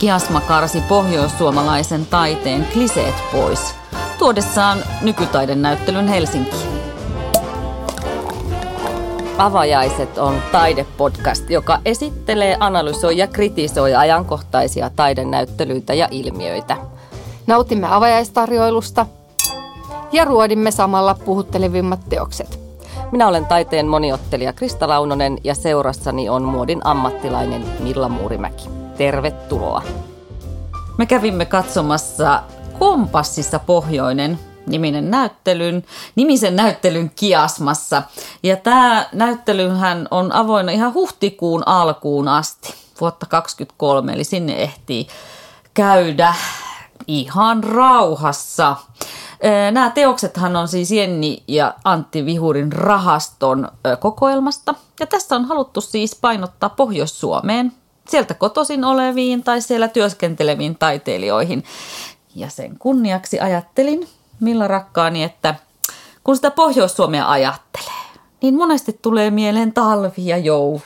Kiasma 0.00 0.40
karsi 0.40 0.80
pohjoissuomalaisen 0.88 2.06
taiteen 2.06 2.66
kliseet 2.72 3.14
pois, 3.32 3.74
tuodessaan 4.18 4.78
nykytaidenäyttelyn 5.02 6.08
Helsinkiin. 6.08 6.68
Avajaiset 9.38 10.18
on 10.18 10.34
taidepodcast, 10.52 11.50
joka 11.50 11.78
esittelee, 11.84 12.56
analysoi 12.60 13.16
ja 13.16 13.26
kritisoi 13.26 13.94
ajankohtaisia 13.94 14.90
taidenäyttelyitä 14.96 15.94
ja 15.94 16.08
ilmiöitä. 16.10 16.76
Nautimme 17.46 17.86
avajaistarjoilusta 17.90 19.06
ja 20.12 20.24
ruodimme 20.24 20.70
samalla 20.70 21.16
puhuttelevimmat 21.24 22.00
teokset. 22.08 22.60
Minä 23.12 23.28
olen 23.28 23.46
taiteen 23.46 23.86
moniottelija 23.86 24.52
Krista 24.52 24.88
Launonen 24.88 25.38
ja 25.44 25.54
seurassani 25.54 26.28
on 26.28 26.42
muodin 26.42 26.80
ammattilainen 26.84 27.64
Milla 27.80 28.08
Muurimäki. 28.08 28.79
Tervetuloa. 29.00 29.82
Me 30.98 31.06
kävimme 31.06 31.44
katsomassa 31.44 32.42
Kompassissa 32.78 33.58
Pohjoinen 33.58 34.38
niminen 34.66 35.10
näyttelyn, 35.10 35.84
nimisen 36.16 36.56
näyttelyn 36.56 37.10
kiasmassa. 37.16 38.02
Ja 38.42 38.56
tämä 38.56 39.06
näyttelyhän 39.12 40.08
on 40.10 40.32
avoin 40.32 40.68
ihan 40.68 40.94
huhtikuun 40.94 41.62
alkuun 41.66 42.28
asti, 42.28 42.74
vuotta 43.00 43.26
2023, 43.26 44.12
eli 44.12 44.24
sinne 44.24 44.62
ehtii 44.62 45.06
käydä 45.74 46.34
ihan 47.06 47.64
rauhassa. 47.64 48.76
Nämä 49.72 49.90
teoksethan 49.90 50.56
on 50.56 50.68
siis 50.68 50.90
Jenni 50.90 51.42
ja 51.48 51.74
Antti 51.84 52.24
Vihurin 52.24 52.72
rahaston 52.72 53.68
kokoelmasta. 54.00 54.74
Ja 55.00 55.06
tässä 55.06 55.36
on 55.36 55.44
haluttu 55.44 55.80
siis 55.80 56.14
painottaa 56.14 56.70
Pohjois-Suomeen, 56.70 57.72
sieltä 58.10 58.34
kotosin 58.34 58.84
oleviin 58.84 59.42
tai 59.44 59.60
siellä 59.60 59.88
työskenteleviin 59.88 60.76
taiteilijoihin. 60.78 61.64
Ja 62.34 62.50
sen 62.50 62.78
kunniaksi 62.78 63.40
ajattelin, 63.40 64.08
Milla 64.40 64.68
rakkaani, 64.68 65.22
että 65.22 65.54
kun 66.24 66.36
sitä 66.36 66.50
Pohjois-Suomea 66.50 67.30
ajattelee, 67.30 67.92
niin 68.42 68.56
monesti 68.56 68.98
tulee 69.02 69.30
mieleen 69.30 69.72
talvi 69.72 70.12
ja 70.26 70.36
joulu. 70.38 70.80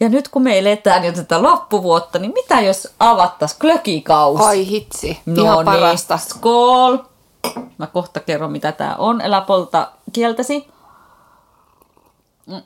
Ja 0.00 0.08
nyt 0.08 0.28
kun 0.28 0.42
me 0.42 0.58
eletään 0.58 1.04
jo 1.04 1.12
tätä 1.12 1.42
loppuvuotta, 1.42 2.18
niin 2.18 2.32
mitä 2.32 2.60
jos 2.60 2.88
avattaisiin 3.00 3.60
klökikausi? 3.60 4.44
Ai 4.44 4.66
hitsi, 4.66 5.20
no 5.26 5.42
ihan 5.42 5.56
niin, 5.56 5.64
parasta. 5.64 6.18
skål! 6.18 6.98
Mä 7.78 7.86
kohta 7.86 8.20
kerron, 8.20 8.52
mitä 8.52 8.72
tää 8.72 8.96
on. 8.96 9.20
Elä 9.20 9.40
polta 9.40 9.92
kieltäsi. 10.12 10.68
Mm. 12.46 12.62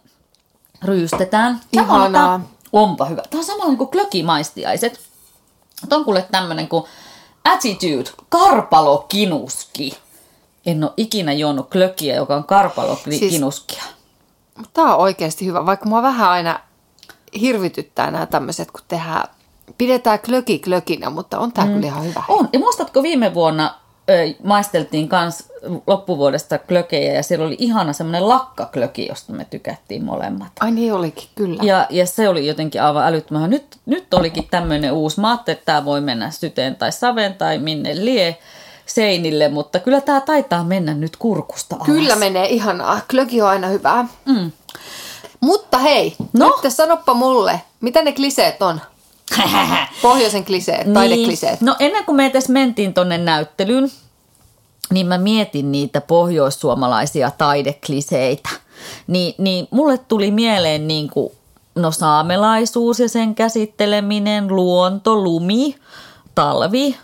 Ryystetään. 0.85 1.61
Tää 1.75 1.83
on- 1.85 1.89
Ihanaa. 1.89 2.41
Onpa 2.73 3.05
hyvä. 3.05 3.23
Tää 3.31 3.39
on 3.39 3.45
samalla 3.45 3.77
kuin 3.77 3.91
klökimaistiaiset. 3.91 5.01
Tää 5.89 5.99
on 5.99 6.05
kuule 6.05 6.29
tämmönen 6.31 6.69
kuin 6.69 6.85
Attitude, 7.45 8.11
karpalokinuski. 8.29 9.99
En 10.67 10.85
ole 10.85 10.93
ikinä 10.97 11.33
juonut 11.33 11.71
klökiä, 11.71 12.17
joka 12.17 12.37
on 12.37 12.45
karpalokinuskia. 12.45 13.83
Mutta 14.57 14.71
Tämä 14.75 14.95
on 14.95 15.01
oikeasti 15.01 15.47
hyvä, 15.47 15.67
vaikka 15.67 15.89
mua 15.89 16.03
vähän 16.03 16.31
aina 16.31 16.61
hirvityttää 17.41 18.11
nämä 18.11 18.27
tämmöiset, 18.27 18.71
kun 18.71 18.81
tehdään, 18.89 19.29
pidetään 19.79 20.19
klöki 20.21 20.59
klökinä, 20.59 21.11
mutta 21.11 21.39
on 21.39 21.53
tämä 21.53 21.67
mm. 21.67 21.75
kyllä 21.75 21.87
ihan 21.87 22.05
hyvä. 22.05 22.23
On. 22.29 22.49
Ja 22.53 22.59
muistatko 22.59 23.03
viime 23.03 23.35
vuonna 23.35 23.82
maisteltiin 24.45 25.09
kans 25.09 25.53
loppuvuodesta 25.87 26.59
klökejä 26.59 27.13
ja 27.13 27.23
siellä 27.23 27.47
oli 27.47 27.57
ihana 27.59 27.93
semmoinen 27.93 28.29
lakkaklöki, 28.29 29.07
josta 29.09 29.33
me 29.33 29.45
tykättiin 29.51 30.05
molemmat. 30.05 30.53
Ai 30.61 30.71
niin 30.71 30.93
olikin, 30.95 31.29
kyllä. 31.35 31.63
Ja, 31.63 31.87
ja 31.91 32.07
se 32.07 32.29
oli 32.29 32.47
jotenkin 32.47 32.83
aivan 32.83 33.07
älyttömän. 33.07 33.51
Nyt, 33.51 33.79
nyt 33.87 34.15
olikin 34.15 34.49
tämmöinen 34.51 34.93
uusi. 34.93 35.21
Mä 35.21 35.31
ajattelin, 35.31 35.57
että 35.57 35.67
tämä 35.67 35.85
voi 35.85 36.01
mennä 36.01 36.31
syteen 36.31 36.77
tai 36.77 36.93
saven 36.93 37.35
tai 37.35 37.59
minne 37.59 38.05
lie 38.05 38.39
seinille, 38.87 39.49
mutta 39.49 39.79
kyllä 39.79 40.01
tämä 40.01 40.21
taitaa 40.21 40.65
mennä 40.65 40.95
nyt 40.95 41.17
kurkusta 41.17 41.77
alas. 41.77 41.87
Kyllä 41.87 42.17
menee 42.17 42.47
ihanaa. 42.49 43.01
Klöki 43.11 43.43
on 43.43 43.49
aina 43.49 43.67
hyvää. 43.69 44.09
Mm. 44.25 44.53
Mutta 45.41 45.79
hei, 45.79 46.15
No? 46.33 46.59
nyt 46.63 46.73
sanoppa 46.73 47.15
mulle, 47.15 47.61
mitä 47.81 48.03
ne 48.03 48.13
kliseet 48.13 48.63
on? 48.63 48.81
Pohjoisen 50.03 50.45
kliseet, 50.45 50.93
taidekliseet. 50.93 51.61
Niin. 51.61 51.67
No 51.67 51.77
ennen 51.79 52.05
kuin 52.05 52.17
me 52.17 52.27
edes 52.27 52.49
mentiin 52.49 52.95
tonne 52.95 53.19
näyttelyyn, 53.19 53.91
niin 54.91 55.07
mä 55.07 55.19
mietin 55.19 55.73
niitä 55.73 56.01
pohjoissuomalaisia 56.01 57.31
taidekliseitä. 57.31 58.49
Niin, 59.07 59.35
niin 59.39 59.69
mulle 59.71 59.99
tuli 59.99 60.31
mieleen 60.31 60.89
niin 60.89 61.11
kuin, 61.11 61.33
no 61.75 61.91
saamelaisuus 61.91 63.01
ja 63.01 63.09
sen 63.09 63.35
käsitteleminen, 63.35 64.49
luonto, 64.49 65.17
lumi, 65.17 65.77
talvi, 66.35 66.97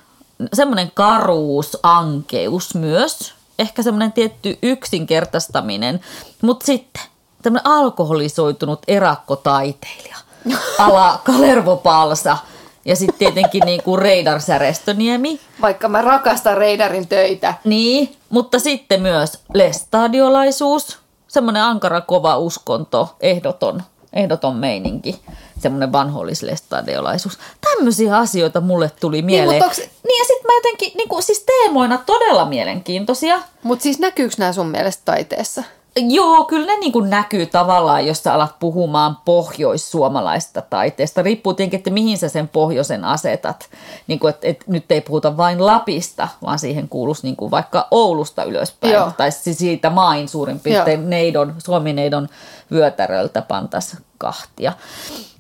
semmoinen 0.53 0.91
karuus, 0.95 1.79
ankeus 1.83 2.75
myös, 2.75 3.35
ehkä 3.59 3.83
semmoinen 3.83 4.13
tietty 4.13 4.59
yksinkertaistaminen, 4.63 6.01
mutta 6.43 6.67
sitten 6.67 7.03
tämmöinen 7.43 7.67
alkoholisoitunut 7.67 8.81
erakkotaiteilija, 8.89 10.17
ala 10.79 11.21
Kalervo 11.25 11.77
Palsa 11.77 12.37
ja 12.85 12.97
sitten 12.97 13.19
tietenkin 13.19 13.63
niin 13.65 13.83
kuin 13.83 14.03
Reidar 14.03 14.41
Särestöniemi, 14.41 15.41
Vaikka 15.61 15.89
mä 15.89 16.03
rakastan 16.03 16.57
Reidarin 16.57 17.09
töitä. 17.09 17.55
niin, 17.65 18.17
mutta 18.31 18.59
sitten 18.59 19.03
myös 19.03 19.39
lestadiolaisuus, 19.55 20.99
semmoinen 21.29 21.63
ankara 21.63 22.01
kova 22.01 22.37
uskonto, 22.39 23.17
ehdoton, 23.21 23.83
ehdoton 24.13 24.57
meininki, 24.57 25.21
semmoinen 25.59 25.93
vanhollislestadiolaisuus. 25.93 27.39
Tämmöisiä 27.61 28.17
asioita 28.17 28.61
mulle 28.61 28.91
tuli 29.01 29.23
mieleen. 29.23 29.63
mutta 29.63 29.67
onks- 29.83 29.91
niin 30.05 30.19
ja 30.19 30.25
sitten 30.25 30.47
mä 30.47 30.55
jotenkin, 30.55 30.93
niin 30.97 31.09
kuin, 31.09 31.23
siis 31.23 31.43
teemoina 31.47 31.99
todella 32.07 32.45
mielenkiintoisia. 32.45 33.41
Mutta 33.63 33.83
siis 33.83 33.99
näkyykö 33.99 34.35
nämä 34.39 34.53
sun 34.53 34.67
mielestä 34.69 35.03
taiteessa? 35.05 35.63
Joo, 35.97 36.45
kyllä 36.45 36.67
ne 36.67 36.79
niin 36.79 36.93
kuin 36.93 37.11
näkyy 37.11 37.47
tavallaan, 37.47 38.07
jos 38.07 38.23
sä 38.23 38.35
alat 38.35 38.59
puhumaan 38.61 39.17
pohjoissuomalaista 39.25 40.63
taiteesta. 40.63 41.23
Riippuu 41.23 41.55
tietenkin, 41.55 41.79
että 41.79 41.91
mihin 41.91 42.19
sä 42.19 42.29
sen 42.29 42.49
pohjoisen 42.49 43.05
asetat. 43.05 43.69
Niin 44.07 44.19
kuin, 44.19 44.31
että, 44.31 44.49
että 44.49 44.65
nyt 44.69 44.93
ei 44.93 45.01
puhuta 45.01 45.37
vain 45.37 45.67
Lapista, 45.67 46.29
vaan 46.43 46.59
siihen 46.59 46.89
kuuluisi 46.89 47.23
niin 47.23 47.37
kuin 47.37 47.51
vaikka 47.51 47.89
Oulusta 47.91 48.45
ylöspäin. 48.45 48.95
Joo. 48.95 49.13
Tai 49.17 49.33
siis 49.33 49.59
siitä 49.59 49.91
main 49.91 50.29
suurin 50.29 50.61
piirtein 50.61 51.11
neidon, 51.11 51.55
Suomi-neidon 51.59 52.29
vyötäröltä 52.73 53.43
pantas 53.43 53.97
kahtia. 54.19 54.73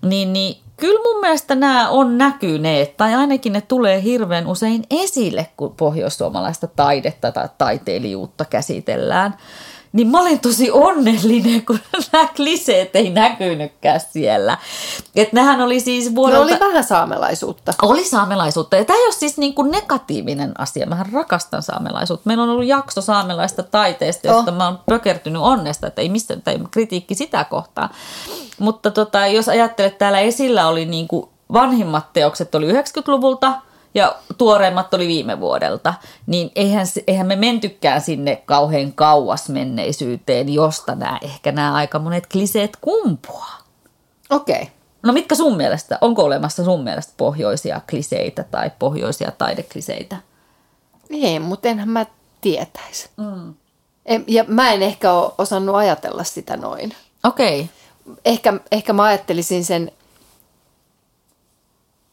Niin, 0.02 0.32
niin 0.32 0.60
kyllä 0.76 1.00
mun 1.02 1.20
mielestä 1.20 1.54
nämä 1.54 1.88
on 1.88 2.18
näkyneet, 2.18 2.96
tai 2.96 3.14
ainakin 3.14 3.52
ne 3.52 3.60
tulee 3.60 4.02
hirveän 4.02 4.46
usein 4.46 4.84
esille, 4.90 5.46
kun 5.56 5.74
pohjoissuomalaista 5.76 6.66
taidetta 6.66 7.32
tai 7.32 7.48
taiteilijuutta 7.58 8.44
käsitellään. 8.44 9.34
Niin 9.98 10.08
mä 10.08 10.20
olin 10.20 10.40
tosi 10.40 10.70
onnellinen, 10.70 11.66
kun 11.66 11.78
nämä 12.12 12.28
kliseet 12.36 12.96
ei 12.96 13.10
näkynytkään 13.10 14.00
siellä. 14.00 14.58
Että 15.16 15.36
nehän 15.36 15.60
oli 15.60 15.80
siis 15.80 16.08
No 16.08 16.14
vuodelta... 16.14 16.42
oli 16.42 16.60
vähän 16.60 16.84
saamelaisuutta. 16.84 17.72
Oli 17.82 18.04
saamelaisuutta. 18.04 18.76
Ja 18.76 18.84
tämä 18.84 18.98
ei 18.98 19.04
ole 19.04 19.12
siis 19.12 19.38
niin 19.38 19.54
kuin 19.54 19.70
negatiivinen 19.70 20.60
asia. 20.60 20.86
Mähän 20.86 21.12
rakastan 21.12 21.62
saamelaisuutta. 21.62 22.22
Meillä 22.26 22.42
on 22.44 22.50
ollut 22.50 22.66
jakso 22.66 23.00
saamelaista 23.00 23.62
taiteesta, 23.62 24.26
josta 24.26 24.50
Oh. 24.52 24.56
mä 24.56 24.64
oon 24.64 24.80
pökertynyt 24.86 25.42
onnesta, 25.42 25.86
että 25.86 26.02
ei 26.02 26.08
mistä 26.08 26.36
tai 26.36 26.58
kritiikki 26.70 27.14
sitä 27.14 27.44
kohtaa. 27.44 27.88
Mutta 28.58 28.90
tota, 28.90 29.26
jos 29.26 29.48
ajattelet, 29.48 29.98
täällä 29.98 30.20
esillä 30.20 30.68
oli 30.68 30.86
niin 30.86 31.08
kuin 31.08 31.28
vanhimmat 31.52 32.12
teokset 32.12 32.54
oli 32.54 32.72
90-luvulta 32.72 33.52
ja 33.98 34.16
tuoreimmat 34.38 34.94
oli 34.94 35.08
viime 35.08 35.40
vuodelta, 35.40 35.94
niin 36.26 36.50
eihän, 36.54 36.86
eihän 37.06 37.26
me 37.26 37.36
mentykään 37.36 38.00
sinne 38.00 38.42
kauhean 38.46 38.92
kauas 38.92 39.48
menneisyyteen, 39.48 40.54
josta 40.54 40.94
nämä, 40.94 41.18
ehkä 41.22 41.52
nämä 41.52 41.74
aika 41.74 41.98
monet 41.98 42.26
kliseet 42.26 42.76
kumpuaa. 42.80 43.58
Okei. 44.30 44.62
Okay. 44.62 44.66
No 45.02 45.12
mitkä 45.12 45.34
sun 45.34 45.56
mielestä, 45.56 45.98
onko 46.00 46.24
olemassa 46.24 46.64
sun 46.64 46.84
mielestä 46.84 47.12
pohjoisia 47.16 47.80
kliseitä 47.90 48.44
tai 48.50 48.70
pohjoisia 48.78 49.32
taidekliseitä? 49.38 50.16
Ei, 51.10 51.38
mutta 51.38 51.68
enhän 51.68 51.88
mä 51.88 52.06
tietäisi. 52.40 53.08
Mm. 53.16 53.54
Ja 54.26 54.44
mä 54.48 54.72
en 54.72 54.82
ehkä 54.82 55.12
ole 55.12 55.32
osannut 55.38 55.76
ajatella 55.76 56.24
sitä 56.24 56.56
noin. 56.56 56.94
Okei. 57.24 57.60
Okay. 57.60 58.16
Ehkä, 58.24 58.52
ehkä 58.72 58.92
mä 58.92 59.02
ajattelisin 59.02 59.64
sen 59.64 59.92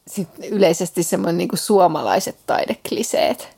sit 0.08 0.28
yleisesti 0.50 1.02
semmoinen 1.02 1.38
niin 1.38 1.48
suomalaiset 1.54 2.36
taidekliseet. 2.46 3.48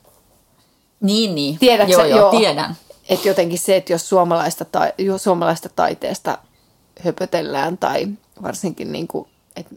Niin, 1.01 1.35
niin. 1.35 1.59
Tiedätkö 1.59 1.93
joo, 1.93 2.05
joo, 2.05 2.19
Joo. 2.19 2.31
tiedän. 2.39 2.75
Että 3.09 3.27
jotenkin 3.27 3.59
se, 3.59 3.75
että 3.75 3.93
jos 3.93 4.09
suomalaista, 4.09 4.65
ta- 4.65 4.91
jo- 4.97 5.17
suomalaista 5.17 5.69
taiteesta 5.75 6.37
höpötellään 6.99 7.77
tai 7.77 8.07
varsinkin 8.41 8.91
niin 8.91 9.07
kuin, 9.07 9.27
et, 9.55 9.67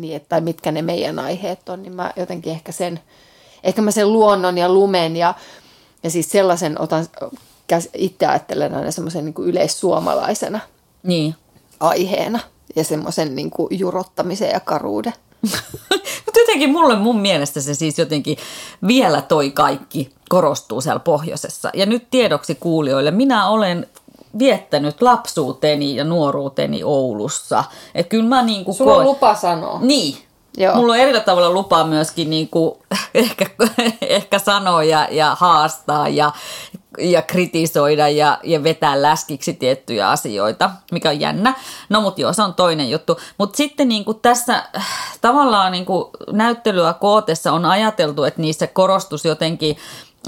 niin, 0.00 0.16
et, 0.16 0.28
tai 0.28 0.40
mitkä 0.40 0.72
ne 0.72 0.82
meidän 0.82 1.18
aiheet 1.18 1.68
on, 1.68 1.82
niin 1.82 1.92
mä 1.92 2.12
jotenkin 2.16 2.52
ehkä 2.52 2.72
sen, 2.72 3.00
ehkä 3.64 3.82
mä 3.82 3.90
sen 3.90 4.12
luonnon 4.12 4.58
ja 4.58 4.68
lumen 4.72 5.16
ja, 5.16 5.34
ja 6.02 6.10
siis 6.10 6.30
sellaisen 6.30 6.80
otan, 6.80 7.06
itse 7.94 8.26
ajattelen 8.26 8.74
aina 8.74 8.90
semmoisen 8.90 9.24
niin 9.24 9.34
kuin 9.34 9.48
yleissuomalaisena 9.48 10.60
Niin. 11.02 11.34
aiheena 11.80 12.40
ja 12.76 12.84
semmoisen 12.84 13.36
niin 13.36 13.50
kuin 13.50 13.78
jurottamisen 13.78 14.50
ja 14.50 14.60
karuuden. 14.60 15.12
Mutta 16.26 16.40
jotenkin 16.40 16.70
mulle 16.70 16.96
mun 16.96 17.20
mielestä 17.20 17.60
se 17.60 17.74
siis 17.74 17.98
jotenkin 17.98 18.38
vielä 18.86 19.22
toi 19.22 19.50
kaikki 19.50 20.12
korostuu 20.28 20.80
siellä 20.80 21.00
pohjoisessa. 21.00 21.70
Ja 21.74 21.86
nyt 21.86 22.10
tiedoksi 22.10 22.54
kuulijoille, 22.54 23.10
minä 23.10 23.48
olen 23.48 23.86
viettänyt 24.38 25.02
lapsuuteni 25.02 25.96
ja 25.96 26.04
nuoruuteni 26.04 26.84
Oulussa. 26.84 27.64
Että 27.94 28.10
kyllä 28.10 28.28
mä 28.28 28.42
niin 28.42 28.64
kuin 28.64 28.74
Sulla 28.74 28.96
on 28.96 29.04
lupa 29.04 29.34
sanoa. 29.34 29.78
Niin. 29.80 30.16
Joo. 30.56 30.74
Mulla 30.74 30.92
on 30.92 30.98
eri 30.98 31.20
tavalla 31.20 31.50
lupa 31.50 31.84
myöskin 31.84 32.30
niin 32.30 32.48
kuin, 32.48 32.74
ehkä, 33.14 33.46
ehkä 34.02 34.38
sanoa 34.38 34.84
ja, 34.84 35.08
ja 35.10 35.36
haastaa 35.40 36.08
ja, 36.08 36.32
ja 36.98 37.22
kritisoida 37.22 38.08
ja, 38.08 38.38
ja 38.42 38.62
vetää 38.62 39.02
läskiksi 39.02 39.52
tiettyjä 39.52 40.10
asioita, 40.10 40.70
mikä 40.92 41.08
on 41.08 41.20
jännä. 41.20 41.54
No 41.88 42.00
mutta 42.00 42.20
joo, 42.20 42.32
se 42.32 42.42
on 42.42 42.54
toinen 42.54 42.90
juttu. 42.90 43.20
Mutta 43.38 43.56
sitten 43.56 43.88
niin 43.88 44.04
kuin 44.04 44.20
tässä 44.20 44.62
tavallaan 45.20 45.72
niin 45.72 45.86
kuin 45.86 46.04
näyttelyä 46.32 46.92
kootessa 46.92 47.52
on 47.52 47.64
ajateltu, 47.64 48.24
että 48.24 48.40
niissä 48.40 48.66
korostus 48.66 49.24
jotenkin 49.24 49.76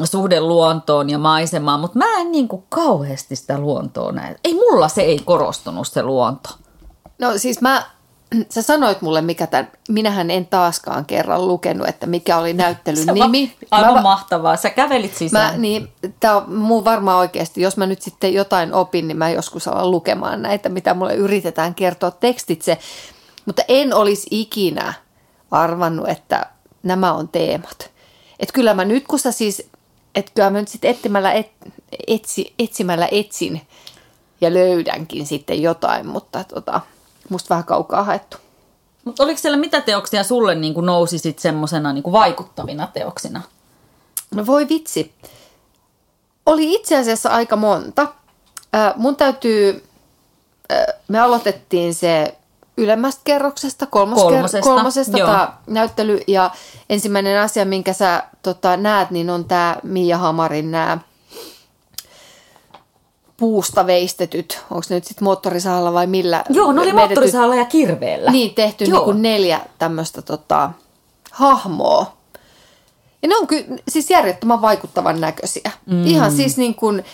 suhde 0.05 0.41
luontoon 0.41 1.11
ja 1.11 1.19
maisemaan, 1.19 1.81
mutta 1.81 1.99
mä 1.99 2.21
en 2.21 2.33
niin 2.33 2.49
kuin 2.49 2.63
kauheasti 2.69 3.37
sitä 3.37 3.59
luontoa 3.59 4.13
näe. 4.13 4.37
Ei 4.45 4.55
mulla 4.55 4.89
se 4.89 5.03
ei 5.03 5.19
korostunut 5.25 5.89
se 5.89 6.03
luonto. 6.03 6.49
No 7.19 7.33
siis 7.37 7.61
mä, 7.61 7.83
sä 8.55 8.63
sanoit 8.63 9.03
mulle, 9.03 9.21
mikä 9.21 9.47
tämän, 9.47 9.71
minähän 9.89 10.31
en 10.31 10.47
taaskaan 10.47 11.05
kerran 11.05 11.49
lukenut, 11.49 11.89
että 11.89 12.07
mikä 12.07 12.39
oli 12.39 12.53
näyttelyn 12.53 13.05
se 13.05 13.13
nimi. 13.13 13.57
Aivan 13.71 13.95
mä, 13.95 14.03
mahtavaa. 14.03 14.57
Sä 14.57 14.71
kävelit 14.71 15.15
sisään. 15.15 15.55
Mä, 15.55 15.59
niin, 15.59 15.89
tää 16.21 16.37
on 16.37 16.55
muu 16.55 16.85
varmaan 16.85 17.19
oikeasti, 17.19 17.61
jos 17.61 17.77
mä 17.77 17.87
nyt 17.87 18.03
sitten 18.03 18.35
jotain 18.35 18.75
opin, 18.75 19.09
niin 19.09 19.19
mä 19.19 19.31
joskus 19.31 19.69
alan 19.69 19.91
lukemaan 19.91 20.43
näitä, 20.43 20.69
mitä 20.69 20.95
mulle 20.95 21.15
yritetään 21.15 21.75
kertoa 21.75 22.11
tekstitse. 22.11 22.79
Mutta 23.47 23.63
en 23.69 23.95
olisi 23.95 24.27
ikinä 24.31 24.95
arvannut, 25.51 26.09
että 26.09 26.47
nämä 26.83 27.13
on 27.13 27.29
teemat. 27.29 27.91
Että 28.41 28.53
kyllä 28.53 28.75
mä 28.75 28.85
nyt, 28.85 29.05
kun 29.07 29.19
sä 29.19 29.33
siis 29.33 29.69
että 30.19 30.33
kyllä 30.35 30.51
mä 30.51 30.59
nyt 30.59 30.69
sitten 30.69 30.91
etsimällä, 30.91 31.33
et, 31.33 31.51
etsi, 32.07 32.55
etsimällä 32.59 33.09
etsin 33.13 33.61
ja 34.41 34.55
löydänkin 34.55 35.27
sitten 35.27 35.63
jotain, 35.63 36.07
mutta 36.07 36.45
tota, 36.45 36.81
musta 37.31 37.49
vähän 37.49 37.65
kaukaa 37.65 38.05
haettu. 38.05 38.37
Mutta 39.05 39.23
oliko 39.23 39.39
siellä 39.39 39.59
mitä 39.59 39.81
teoksia 39.81 40.25
sulle 40.25 40.55
niin 40.55 40.75
kuin 40.75 40.87
nousi 40.87 41.19
sitten 41.19 41.43
semmoisena 41.43 41.93
niin 41.93 42.13
vaikuttavina 42.13 42.87
teoksina? 42.87 43.43
No 44.35 44.47
voi 44.47 44.69
vitsi. 44.69 45.15
Oli 46.47 46.75
itse 46.75 46.97
asiassa 46.97 47.31
aika 47.31 47.57
monta. 47.57 48.03
Äh, 48.75 48.93
mun 48.97 49.17
täytyy, 49.17 49.85
äh, 50.73 50.87
me 51.09 51.19
aloitettiin 51.21 51.95
se 51.95 52.39
ylemmästä 52.77 53.21
kerroksesta, 53.25 53.87
kolmos 53.87 54.23
kolmosesta, 54.23 54.59
ker- 54.59 54.63
kolmosesta 54.63 55.19
tämä 55.19 55.53
näyttely. 55.67 56.21
Ja 56.27 56.51
ensimmäinen 56.91 57.41
asia, 57.41 57.65
minkä 57.65 57.93
sä 57.93 58.23
tota, 58.43 58.77
näet, 58.77 59.11
niin 59.11 59.31
on 59.31 59.45
tämä 59.45 59.77
Mia 59.83 60.19
Hamarin 60.19 60.71
nämä 60.71 60.99
puusta 63.39 63.87
veistetyt, 63.87 64.61
onko 64.71 64.87
ne 64.89 64.95
nyt 64.97 65.05
sitten 65.05 65.25
moottorisahalla 65.25 65.93
vai 65.93 66.07
millä? 66.07 66.45
Joo, 66.49 66.73
ne 66.73 66.81
oli 66.81 66.93
moottorisahalla 66.93 67.55
ja 67.55 67.65
kirveellä. 67.65 68.31
Niin, 68.31 68.55
tehty 68.55 68.85
niin 68.85 69.05
kuin 69.05 69.23
neljä 69.23 69.61
tämmöistä 69.79 70.23
tota, 70.23 70.71
hahmoa. 71.31 72.17
Ja 73.23 73.29
ne 73.29 73.37
on 73.37 73.47
kyllä 73.47 73.65
siis 73.89 74.11
järjettömän 74.11 74.63
vaikuttavan 74.63 75.21
näköisiä. 75.21 75.71
Mm. 75.87 76.07
Ihan 76.07 76.33
siis 76.33 76.57
niin 76.57 76.75
kuin, 76.75 77.05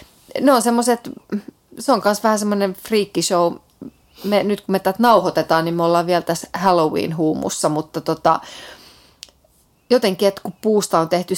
ne 0.40 0.52
on 0.52 0.62
semmoiset, 0.62 1.10
se 1.78 1.92
on 1.92 2.02
myös 2.04 2.22
vähän 2.22 2.38
semmoinen 2.38 2.76
show, 3.20 3.54
me, 4.24 4.42
nyt 4.42 4.60
kun 4.60 4.72
me 4.72 4.78
tätä 4.78 4.98
nauhoitetaan, 4.98 5.64
niin 5.64 5.74
me 5.74 5.82
ollaan 5.82 6.06
vielä 6.06 6.22
tässä 6.22 6.48
Halloween-huumussa, 6.52 7.68
mutta 7.68 8.00
tota, 8.00 8.40
jotenkin, 9.90 10.28
että 10.28 10.40
kun 10.42 10.54
puusta 10.62 10.98
on 10.98 11.08
tehty 11.08 11.34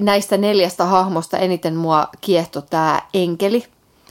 näistä 0.00 0.36
neljästä 0.36 0.84
hahmosta 0.84 1.38
eniten 1.38 1.76
mua 1.76 2.08
kiehto 2.20 2.60
tämä 2.60 3.02
enkeli 3.14 3.64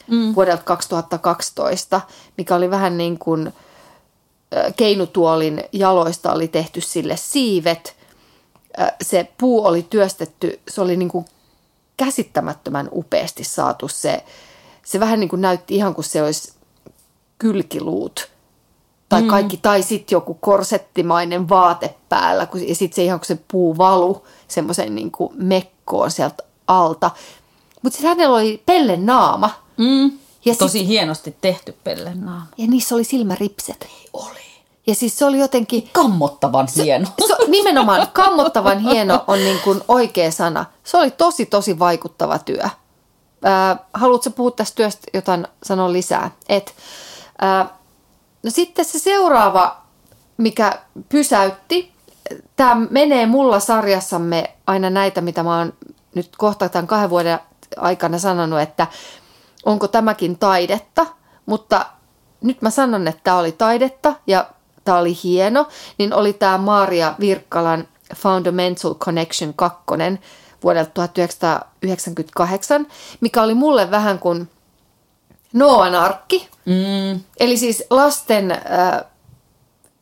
mm. 0.09 0.35
vuodelta 0.35 0.63
2012, 0.63 2.01
mikä 2.37 2.55
oli 2.55 2.69
vähän 2.69 2.97
niin 2.97 3.19
kuin 3.19 3.53
keinutuolin 4.75 5.63
jaloista 5.71 6.33
oli 6.33 6.47
tehty 6.47 6.81
sille 6.81 7.17
siivet. 7.17 7.95
Se 9.01 9.27
puu 9.37 9.65
oli 9.65 9.87
työstetty, 9.89 10.59
se 10.67 10.81
oli 10.81 10.97
niin 10.97 11.09
kuin 11.09 11.25
käsittämättömän 11.97 12.89
upeasti 12.91 13.43
saatu 13.43 13.87
se. 13.87 14.23
Se 14.85 14.99
vähän 14.99 15.19
niin 15.19 15.29
kuin 15.29 15.41
näytti 15.41 15.75
ihan 15.75 15.95
kuin 15.95 16.05
se 16.05 16.23
olisi 16.23 16.53
kylkiluut 17.39 18.29
tai 19.09 19.21
mm. 19.21 19.27
kaikki, 19.27 19.55
mm. 19.55 19.61
tai 19.61 19.83
sitten 19.83 20.15
joku 20.15 20.33
korsettimainen 20.33 21.49
vaate 21.49 21.95
päällä, 22.09 22.45
kun, 22.45 22.67
ja 22.67 22.75
sitten 22.75 22.95
se 22.95 23.03
ihan 23.03 23.19
kun 23.19 23.25
se 23.25 23.39
puu 23.51 23.77
valu 23.77 24.25
semmoisen 24.47 24.95
niin 24.95 25.11
mekkoon 25.33 26.11
sieltä 26.11 26.43
alta. 26.67 27.11
Mutta 27.81 27.97
sitten 27.97 28.09
hänellä 28.09 28.35
oli 28.35 28.63
pellen 28.65 29.05
naama. 29.05 29.49
Mm. 29.79 30.11
Ja 30.45 30.55
Tosi 30.55 30.79
sit, 30.79 30.87
hienosti 30.87 31.35
tehty 31.41 31.75
pellen 31.83 32.21
naama. 32.25 32.45
Ja 32.57 32.67
niissä 32.67 32.95
oli 32.95 33.03
silmäripset. 33.03 33.81
Ei 33.81 34.09
oli. 34.13 34.49
Ja 34.87 34.95
siis 34.95 35.17
se 35.17 35.25
oli 35.25 35.39
jotenkin... 35.39 35.89
Kammottavan 35.93 36.67
hieno. 36.75 37.07
Se, 37.21 37.27
se, 37.27 37.51
nimenomaan 37.51 38.07
kammottavan 38.13 38.79
hieno 38.79 39.23
on 39.27 39.39
niin 39.39 39.59
kuin 39.63 39.81
oikea 39.87 40.31
sana. 40.31 40.65
Se 40.83 40.97
oli 40.97 41.11
tosi, 41.11 41.45
tosi 41.45 41.79
vaikuttava 41.79 42.39
työ. 42.39 42.63
Äh, 42.63 43.79
haluatko 43.93 44.29
puhua 44.29 44.51
tästä 44.51 44.75
työstä 44.75 45.07
jotain 45.13 45.47
sanoa 45.63 45.93
lisää? 45.93 46.31
Et, 46.49 46.75
no 48.43 48.49
sitten 48.51 48.85
se 48.85 48.99
seuraava, 48.99 49.81
mikä 50.37 50.79
pysäytti, 51.09 51.91
tämä 52.55 52.87
menee 52.89 53.25
mulla 53.25 53.59
sarjassamme 53.59 54.55
aina 54.67 54.89
näitä, 54.89 55.21
mitä 55.21 55.43
mä 55.43 55.57
oon 55.57 55.73
nyt 56.15 56.29
kohta 56.37 56.69
tämän 56.69 56.87
kahden 56.87 57.09
vuoden 57.09 57.39
aikana 57.77 58.19
sanonut, 58.19 58.59
että 58.59 58.87
onko 59.65 59.87
tämäkin 59.87 60.37
taidetta, 60.37 61.05
mutta 61.45 61.85
nyt 62.41 62.61
mä 62.61 62.69
sanon, 62.69 63.07
että 63.07 63.21
tämä 63.23 63.37
oli 63.37 63.51
taidetta 63.51 64.13
ja 64.27 64.49
tämä 64.83 64.97
oli 64.97 65.17
hieno, 65.23 65.67
niin 65.97 66.13
oli 66.13 66.33
tämä 66.33 66.57
Maria 66.57 67.15
Virkkalan 67.19 67.87
Fundamental 68.15 68.95
Connection 68.95 69.53
2 69.53 69.77
vuodelta 70.63 70.91
1998, 70.93 72.87
mikä 73.21 73.41
oli 73.41 73.53
mulle 73.53 73.91
vähän 73.91 74.19
kuin 74.19 74.49
Noan 75.53 75.95
arkki. 75.95 76.47
Mm. 76.65 77.21
Eli 77.39 77.57
siis 77.57 77.83
lasten 77.89 78.51
äh, 78.51 78.59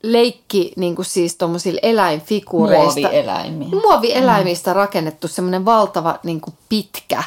leikki 0.03 0.73
niin 0.75 0.95
kuin 0.95 1.05
siis 1.05 1.35
tuommoisilla 1.35 1.79
eläinfiguureista. 1.83 2.99
Muovieläimiä. 2.99 3.69
Muovieläimistä 3.69 4.71
mm. 4.71 4.75
rakennettu 4.75 5.27
semmoinen 5.27 5.65
valtava 5.65 6.19
niin 6.23 6.41
kuin 6.41 6.57
pitkä, 6.69 7.23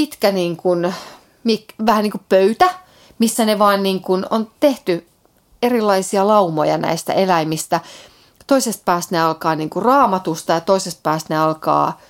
pitkä 0.00 0.32
niin 0.32 0.56
kuin, 0.56 0.94
mik, 1.44 1.64
vähän 1.86 2.02
niin 2.02 2.10
kuin 2.10 2.24
pöytä, 2.28 2.74
missä 3.18 3.44
ne 3.44 3.58
vaan 3.58 3.82
niin 3.82 4.00
kuin 4.00 4.26
on 4.30 4.50
tehty 4.60 5.06
erilaisia 5.62 6.26
laumoja 6.26 6.78
näistä 6.78 7.12
eläimistä. 7.12 7.80
Toisesta 8.46 8.82
päästä 8.84 9.14
ne 9.14 9.22
alkaa 9.22 9.54
niin 9.54 9.70
kuin 9.70 9.82
raamatusta 9.82 10.52
ja 10.52 10.60
toisesta 10.60 11.00
päästä 11.02 11.34
ne 11.34 11.40
alkaa 11.40 12.00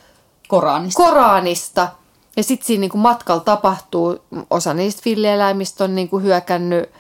Koranista. 0.49 1.03
Koranista. 1.03 1.89
Ja 2.37 2.43
sitten 2.43 2.67
siinä 2.67 2.81
niin 2.81 2.91
kuin 2.91 3.01
matkalla 3.01 3.41
tapahtuu, 3.41 4.19
osa 4.51 4.75
niistä 4.75 5.03
villieläimistä 5.05 5.85
on 5.85 5.95
niin 5.95 6.09
kuin 6.09 6.25
hyökännyt 6.25 6.91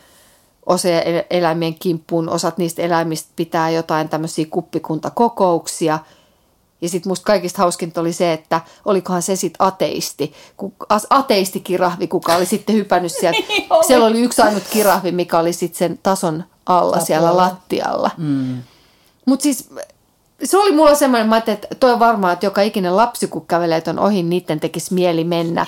osa 0.66 0.88
eläimien 1.30 1.74
kimppuun, 1.74 2.28
osat 2.28 2.58
niistä 2.58 2.82
eläimistä 2.82 3.32
pitää 3.36 3.70
jotain 3.70 4.08
tämmöisiä 4.08 4.46
kuppikuntakokouksia. 4.50 5.98
Ja 6.82 6.88
sitten 6.88 7.10
musta 7.10 7.24
kaikista 7.24 7.58
hauskinta 7.58 8.00
oli 8.00 8.12
se, 8.12 8.32
että 8.32 8.60
olikohan 8.84 9.22
se 9.22 9.36
sitten 9.36 9.66
ateisti, 9.66 10.32
ateistikirahvi, 11.10 12.06
kuka 12.06 12.36
oli 12.36 12.46
sitten 12.46 12.74
hypännyt 12.74 13.12
sieltä. 13.12 13.38
Niin 13.48 13.68
Siellä 13.86 14.06
oli 14.06 14.20
yksi 14.20 14.42
ainut 14.42 14.62
kirahvi, 14.70 15.12
mikä 15.12 15.38
oli 15.38 15.52
sitten 15.52 15.78
sen 15.78 15.98
tason 16.02 16.44
alla 16.66 16.90
Tapolla. 16.90 17.06
siellä 17.06 17.36
lattialla. 17.36 18.10
Mm. 18.16 18.62
Mutta 19.26 19.42
siis 19.42 19.70
se 20.44 20.58
oli 20.58 20.72
mulla 20.72 20.94
semmoinen, 20.94 21.28
mä 21.28 21.36
että 21.36 21.68
toi 21.80 21.98
varmaan, 21.98 22.32
että 22.32 22.46
joka 22.46 22.62
ikinen 22.62 22.96
lapsi, 22.96 23.26
kun 23.26 23.46
kävelee 23.46 23.80
ton 23.80 23.98
ohi, 23.98 24.22
niiden 24.22 24.60
tekisi 24.60 24.94
mieli 24.94 25.24
mennä 25.24 25.66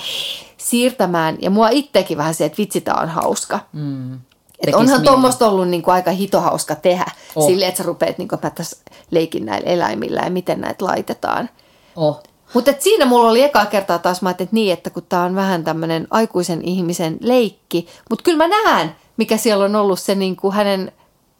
siirtämään. 0.57 1.37
Ja 1.41 1.49
mua 1.49 1.69
itsekin 1.69 2.17
vähän 2.17 2.33
se, 2.33 2.45
että 2.45 2.57
vitsi, 2.57 2.81
tää 2.81 2.95
on 2.95 3.09
hauska. 3.09 3.59
Mm. 3.73 4.19
Et 4.67 4.75
onhan 4.75 5.03
tuommoista 5.03 5.47
ollut 5.49 5.67
niinku 5.67 5.91
aika 5.91 6.11
hitohauska 6.11 6.75
tehdä. 6.75 7.05
Oh. 7.35 7.47
Silleen, 7.47 7.69
että 7.69 7.77
sä 7.77 7.83
rupeat 7.83 8.17
niinku, 8.17 8.37
mä 8.43 8.49
tässä 8.49 8.77
leikin 9.11 9.45
näillä 9.45 9.69
eläimillä 9.69 10.21
ja 10.21 10.31
miten 10.31 10.61
näitä 10.61 10.85
laitetaan. 10.85 11.49
Oh. 11.95 12.23
Mutta 12.53 12.73
siinä 12.79 13.05
mulla 13.05 13.29
oli 13.29 13.43
eka 13.43 13.65
kertaa 13.65 13.99
taas, 13.99 14.21
mä 14.21 14.29
että 14.29 14.47
niin, 14.51 14.73
että 14.73 14.89
kun 14.89 15.05
tää 15.09 15.23
on 15.23 15.35
vähän 15.35 15.63
tämmöinen 15.63 16.07
aikuisen 16.09 16.61
ihmisen 16.61 17.17
leikki. 17.21 17.87
Mutta 18.09 18.23
kyllä 18.23 18.47
mä 18.47 18.63
näen, 18.63 18.95
mikä 19.17 19.37
siellä 19.37 19.65
on 19.65 19.75
ollut 19.75 19.99
se 19.99 20.15
niinku 20.15 20.51
hänen 20.51 20.91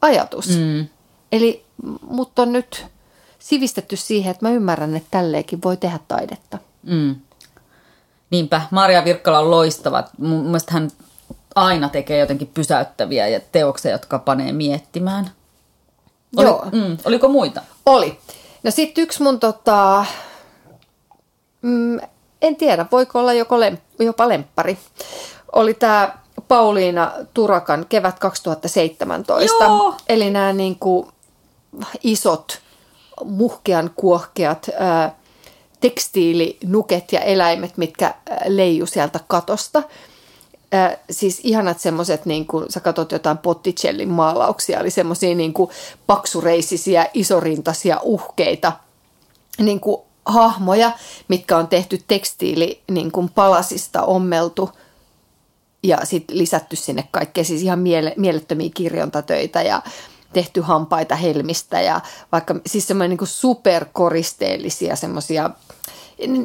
ajatus. 0.02 0.48
Mm. 0.48 0.88
Eli 1.32 1.66
mut 2.02 2.40
on 2.40 2.54
nyt 2.54 2.86
sivistetty 3.40 3.96
siihen, 3.96 4.32
että 4.32 4.46
mä 4.46 4.52
ymmärrän, 4.54 4.96
että 4.96 5.08
tälleenkin 5.12 5.60
voi 5.64 5.78
tehdä 5.78 6.00
taidetta. 6.08 6.58
Mm. 6.84 7.16
Niinpä, 8.30 8.62
Maria 8.72 9.06
Virkkala 9.06 9.40
on 9.40 9.52
loistava. 9.52 10.04
Mun 10.18 10.44
mielestä 10.44 10.74
hän 10.74 10.92
aina 11.56 11.90
tekee 11.90 12.20
jotenkin 12.20 12.52
pysäyttäviä 12.54 13.28
ja 13.28 13.40
teoksia, 13.52 13.92
jotka 13.92 14.20
panee 14.20 14.52
miettimään. 14.52 15.32
Oli, 16.38 16.48
Joo. 16.48 16.66
Mm, 16.72 16.98
oliko 17.06 17.28
muita? 17.28 17.62
Oli. 17.86 18.20
No 18.64 18.72
sitten 18.72 19.02
yksi 19.02 19.24
mun 19.24 19.40
tota, 19.40 20.06
mm, 21.62 22.00
en 22.42 22.56
tiedä, 22.56 22.86
voiko 22.92 23.20
olla 23.20 23.34
joko 23.34 23.60
lem, 23.60 23.78
jopa 24.00 24.30
lemppari, 24.30 24.78
oli 25.52 25.74
tämä 25.74 26.14
Pauliina 26.48 27.12
Turakan 27.34 27.86
kevät 27.90 28.20
2017. 28.20 29.64
Joo. 29.64 29.96
Eli 30.10 30.30
nämä 30.30 30.54
niin 30.54 30.80
kuin 30.80 31.08
isot, 32.04 32.60
muhkean 33.26 33.92
kuohkeat 33.96 34.70
ää, 34.80 35.16
tekstiilinuket 35.80 37.12
ja 37.14 37.20
eläimet, 37.20 37.78
mitkä 37.78 38.14
leiju 38.46 38.86
sieltä 38.86 39.20
katosta. 39.28 39.84
Ää, 40.74 40.98
siis 41.12 41.40
ihanat 41.44 41.80
semmoiset, 41.80 42.26
niin 42.26 42.48
kuin 42.48 42.72
sä 42.72 42.80
katsot 42.80 43.12
jotain 43.12 43.38
Botticellin 43.38 44.10
maalauksia, 44.10 44.80
eli 44.80 44.90
semmoisia 44.90 45.36
niin 45.36 45.54
paksureisisiä, 46.08 47.08
isorintaisia, 47.14 48.00
uhkeita 48.04 48.72
niin 49.60 49.80
kuin 49.80 50.02
hahmoja, 50.26 50.92
mitkä 51.28 51.58
on 51.58 51.68
tehty 51.68 52.00
tekstiili 52.08 52.82
niin 52.92 53.12
kuin 53.12 53.30
palasista 53.30 54.04
ommeltu 54.04 54.70
ja 55.84 55.98
sitten 56.04 56.38
lisätty 56.38 56.76
sinne 56.76 57.08
kaikkea, 57.12 57.44
siis 57.44 57.62
ihan 57.62 57.80
miele, 57.80 58.14
mielettömiä 58.18 58.70
kirjontatöitä 58.74 59.62
ja 59.62 59.82
tehty 60.34 60.62
hampaita 60.62 61.16
helmistä 61.16 61.82
ja 61.82 62.02
vaikka 62.32 62.56
siis 62.66 62.88
semmoinen 62.88 63.18
niin 63.18 63.28
superkoristeellisia 63.28 64.96
semmoisia, 64.96 65.50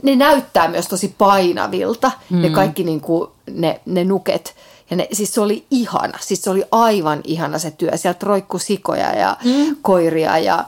ne 0.02 0.16
näyttää 0.16 0.68
myös 0.68 0.88
tosi 0.88 1.14
painavilta, 1.18 2.12
mm. 2.30 2.42
ne 2.42 2.50
kaikki 2.50 2.84
niin 2.84 3.00
kuin, 3.00 3.30
ne, 3.50 3.80
ne 3.86 4.04
nuket. 4.04 4.54
Ja 4.90 4.96
ne, 4.96 5.08
siis 5.12 5.34
se 5.34 5.40
oli 5.40 5.64
ihana, 5.70 6.18
siis 6.20 6.42
se 6.42 6.50
oli 6.50 6.64
aivan 6.70 7.20
ihana 7.24 7.58
se 7.58 7.70
työ. 7.70 7.96
Sieltä 7.96 8.26
roikku 8.26 8.58
sikoja 8.58 9.12
ja 9.14 9.36
mm. 9.44 9.76
koiria 9.82 10.38
ja, 10.38 10.64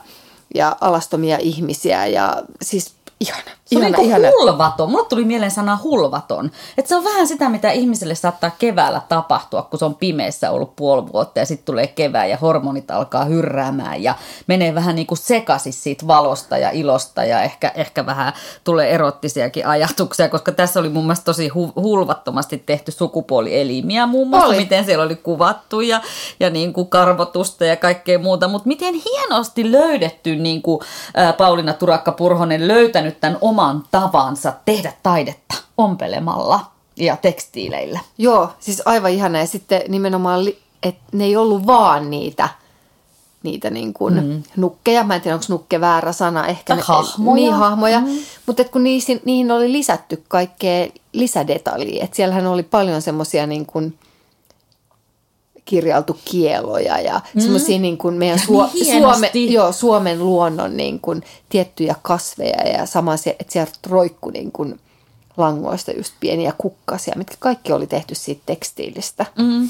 ja 0.55 0.77
alastomia 0.81 1.37
ihmisiä 1.37 2.05
ja 2.05 2.43
siis 2.61 2.93
ihana. 3.21 3.51
Se 3.65 3.75
on 3.75 3.81
ihana, 3.81 3.97
niin 3.97 4.07
ihana. 4.07 4.27
hulvaton. 4.39 4.91
Mulle 4.91 5.05
tuli 5.05 5.25
mieleen 5.25 5.51
sana 5.51 5.79
hulvaton. 5.83 6.51
Että 6.77 6.89
se 6.89 6.95
on 6.95 7.03
vähän 7.03 7.27
sitä, 7.27 7.49
mitä 7.49 7.71
ihmiselle 7.71 8.15
saattaa 8.15 8.51
keväällä 8.59 9.01
tapahtua, 9.09 9.61
kun 9.61 9.79
se 9.79 9.85
on 9.85 9.95
pimeässä 9.95 10.51
ollut 10.51 10.75
puoli 10.75 11.13
vuotta 11.13 11.39
ja 11.39 11.45
sitten 11.45 11.65
tulee 11.65 11.87
kevää 11.87 12.25
ja 12.25 12.37
hormonit 12.37 12.91
alkaa 12.91 13.25
hyrräämään 13.25 14.03
ja 14.03 14.15
menee 14.47 14.75
vähän 14.75 14.95
niin 14.95 15.07
kuin 15.07 15.17
sekaisin 15.17 15.73
siitä 15.73 16.07
valosta 16.07 16.57
ja 16.57 16.69
ilosta 16.71 17.25
ja 17.25 17.41
ehkä, 17.43 17.71
ehkä 17.75 18.05
vähän 18.05 18.33
tulee 18.63 18.89
erottisiakin 18.91 19.67
ajatuksia, 19.67 20.29
koska 20.29 20.51
tässä 20.51 20.79
oli 20.79 20.89
mun 20.89 21.03
mielestä 21.03 21.25
tosi 21.25 21.49
hu- 21.49 21.81
hulvattomasti 21.81 22.57
tehty 22.65 22.91
sukupuolielimiä 22.91 24.05
muun 24.05 24.27
muassa, 24.27 24.47
Oli. 24.47 24.57
miten 24.57 24.85
siellä 24.85 25.05
oli 25.05 25.15
kuvattu 25.15 25.81
ja, 25.81 26.01
ja 26.39 26.49
niin 26.49 26.73
kuin 26.73 26.87
karvotusta 26.89 27.65
ja 27.65 27.75
kaikkea 27.75 28.19
muuta, 28.19 28.47
mutta 28.47 28.67
miten 28.67 28.93
hienosti 28.93 29.71
löydetty 29.71 30.35
niin 30.35 30.61
kuin 30.61 30.79
ää, 31.15 31.33
Pauliina 31.33 31.73
Turakka-Purhonen 31.73 32.67
löytänyt 32.67 33.10
tämän 33.11 33.37
oman 33.41 33.83
tavansa 33.91 34.53
tehdä 34.65 34.93
taidetta 35.03 35.55
ompelemalla 35.77 36.59
ja 36.95 37.17
tekstiileillä. 37.17 37.99
Joo, 38.17 38.49
siis 38.59 38.81
aivan 38.85 39.11
ihana. 39.11 39.39
Ja 39.39 39.47
sitten 39.47 39.81
nimenomaan, 39.87 40.47
että 40.83 41.03
ne 41.11 41.23
ei 41.23 41.35
ollut 41.35 41.67
vaan 41.67 42.09
niitä, 42.09 42.49
niitä 43.43 43.69
niin 43.69 43.93
kuin 43.93 44.13
mm. 44.13 44.43
nukkeja. 44.55 45.03
Mä 45.03 45.15
en 45.15 45.21
tiedä, 45.21 45.35
onko 45.35 45.45
nukke 45.49 45.81
väärä 45.81 46.11
sana. 46.11 46.47
Ehkä 46.47 46.75
ne- 46.75 46.81
hahmoja. 46.85 47.35
Niin, 47.35 47.53
hahmoja. 47.53 47.99
Mm. 47.99 48.07
Mutta 48.45 48.63
kun 48.63 48.83
niihin, 48.83 49.21
niihin 49.25 49.51
oli 49.51 49.71
lisätty 49.71 50.23
kaikkea 50.27 50.87
lisädetaljia. 51.13 52.03
Että 52.03 52.15
siellähän 52.15 52.47
oli 52.47 52.63
paljon 52.63 53.01
semmoisia 53.01 53.47
niin 53.47 53.65
kuin 53.65 53.99
kirjailtu 55.71 56.19
kieloja 56.25 56.99
ja 56.99 57.21
mm. 57.33 57.41
semmoisia 57.41 57.79
niin 57.79 57.97
kuin 57.97 58.15
meidän 58.15 58.39
Suo- 58.39 58.69
niin. 58.73 59.01
Suome, 59.01 59.31
joo, 59.33 59.71
Suomen 59.71 60.19
luonnon 60.19 60.77
niin 60.77 60.99
kuin 60.99 61.23
tiettyjä 61.49 61.95
kasveja 62.01 62.67
ja 62.67 62.85
sama 62.85 63.17
se, 63.17 63.35
että 63.39 63.53
sieltä 63.53 63.71
roikku 63.89 64.29
niin 64.29 64.51
kuin 64.51 64.79
langoista 65.37 65.91
just 65.91 66.13
pieniä 66.19 66.53
kukkasia, 66.57 67.13
mitkä 67.17 67.35
kaikki 67.39 67.73
oli 67.73 67.87
tehty 67.87 68.15
siitä 68.15 68.41
tekstiilistä. 68.45 69.25
Mm. 69.37 69.69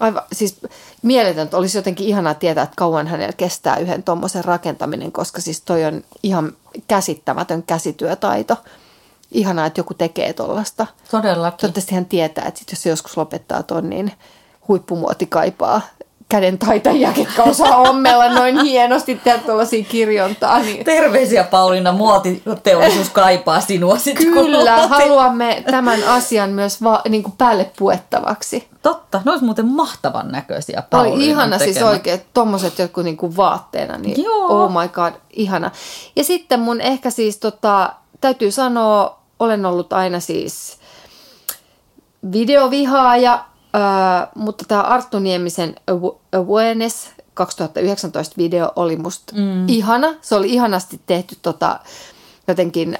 Aivan, 0.00 0.22
siis 0.32 0.56
mieletöntä. 1.02 1.56
Olisi 1.56 1.78
jotenkin 1.78 2.06
ihanaa 2.06 2.34
tietää, 2.34 2.64
että 2.64 2.76
kauan 2.76 3.06
hänellä 3.06 3.32
kestää 3.32 3.76
yhden 3.76 4.02
tuommoisen 4.02 4.44
rakentaminen, 4.44 5.12
koska 5.12 5.40
siis 5.40 5.60
toi 5.60 5.84
on 5.84 6.04
ihan 6.22 6.52
käsittämätön 6.88 7.62
käsityötaito. 7.62 8.56
Ihanaa, 9.32 9.66
että 9.66 9.80
joku 9.80 9.94
tekee 9.94 10.32
tuollaista. 10.32 10.86
Todellakin. 11.10 11.60
Toivottavasti 11.60 11.94
hän 11.94 12.06
tietää, 12.06 12.44
että 12.44 12.60
sit 12.60 12.70
jos 12.70 12.82
se 12.82 12.90
joskus 12.90 13.16
lopettaa 13.16 13.62
ton, 13.62 13.90
niin 13.90 14.12
huippumuoti 14.68 15.26
kaipaa 15.26 15.80
käden 16.28 16.58
taitajia, 16.58 17.12
ketkä 17.12 17.42
osaa 17.42 17.76
ommella 17.76 18.28
noin 18.28 18.60
hienosti 18.62 19.20
tehdä 19.24 19.38
tuollaisia 19.38 19.84
kirjontaa. 19.84 20.58
Niin 20.58 20.84
Terveisiä 20.84 21.44
Pauliina, 21.44 21.92
muotiteollisuus 21.92 23.10
kaipaa 23.10 23.60
sinua 23.60 23.98
sitten. 23.98 24.26
Kyllä, 24.32 24.86
haluamme 24.86 25.62
tämän 25.70 26.04
asian 26.04 26.50
myös 26.50 26.82
va- 26.82 27.02
niin 27.08 27.22
kuin 27.22 27.34
päälle 27.38 27.70
puettavaksi. 27.78 28.68
Totta, 28.82 29.22
ne 29.24 29.30
olisi 29.30 29.44
muuten 29.44 29.66
mahtavan 29.66 30.28
näköisiä 30.28 30.82
Pauliinan 30.90 31.16
Oli 31.18 31.28
ihana 31.28 31.58
siis 31.58 31.74
tekemät. 31.74 31.92
oikein, 31.92 32.20
tommoset 32.34 32.78
jotkut 32.78 33.04
niinku 33.04 33.36
vaatteena, 33.36 33.98
niin 33.98 34.24
Joo. 34.24 34.46
oh 34.64 34.70
my 34.70 34.88
god, 34.88 35.12
ihana. 35.30 35.70
Ja 36.16 36.24
sitten 36.24 36.60
mun 36.60 36.80
ehkä 36.80 37.10
siis 37.10 37.38
tota, 37.38 37.92
täytyy 38.20 38.50
sanoa, 38.50 39.18
olen 39.38 39.66
ollut 39.66 39.92
aina 39.92 40.20
siis 40.20 40.78
videovihaaja, 42.32 43.44
mutta 44.34 44.64
tämä 44.68 44.80
Arttu 44.80 45.18
Niemisen 45.18 45.74
Aw- 45.90 46.16
Awareness 46.32 47.10
2019 47.34 48.34
video 48.38 48.72
oli 48.76 48.96
musta 48.96 49.32
mm. 49.36 49.68
ihana. 49.68 50.14
Se 50.20 50.34
oli 50.34 50.52
ihanasti 50.52 51.00
tehty 51.06 51.36
tota, 51.42 51.80
jotenkin 52.48 52.98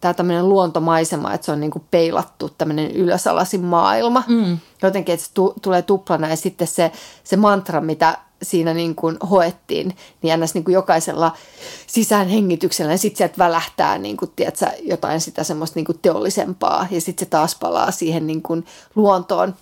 tämä 0.00 0.14
tämmöinen 0.14 0.48
luontomaisema, 0.48 1.34
että 1.34 1.44
se 1.44 1.52
on 1.52 1.60
niinku 1.60 1.84
peilattu 1.90 2.50
tämmöinen 2.58 2.90
ylösalaisin 2.90 3.64
maailma. 3.64 4.22
Mm. 4.26 4.58
Jotenkin, 4.82 5.12
että 5.12 5.26
se 5.26 5.32
tu- 5.34 5.54
tulee 5.62 5.82
tuplana 5.82 6.28
ja 6.28 6.36
sitten 6.36 6.68
se, 6.68 6.92
se 7.24 7.36
mantra, 7.36 7.80
mitä 7.80 8.18
siinä 8.42 8.74
niin 8.74 8.94
kuin 8.94 9.16
hoettiin, 9.30 9.96
niin 10.22 10.32
ennäs 10.32 10.54
niin 10.54 10.64
kuin 10.64 10.72
jokaisella 10.72 11.32
sisäänhengityksellä, 11.86 12.92
ja 12.92 12.98
sitten 12.98 13.18
sieltä 13.18 13.38
välähtää 13.38 13.98
niin 13.98 14.16
kuin, 14.16 14.32
tiedätkö, 14.36 14.66
jotain 14.82 15.20
sitä 15.20 15.44
semmoista 15.44 15.78
niin 15.78 15.84
kuin 15.84 15.98
teollisempaa, 16.02 16.86
ja 16.90 17.00
sitten 17.00 17.26
se 17.26 17.30
taas 17.30 17.54
palaa 17.54 17.90
siihen 17.90 18.26
niin 18.26 18.42
kuin 18.42 18.66
luontoon. 18.94 19.54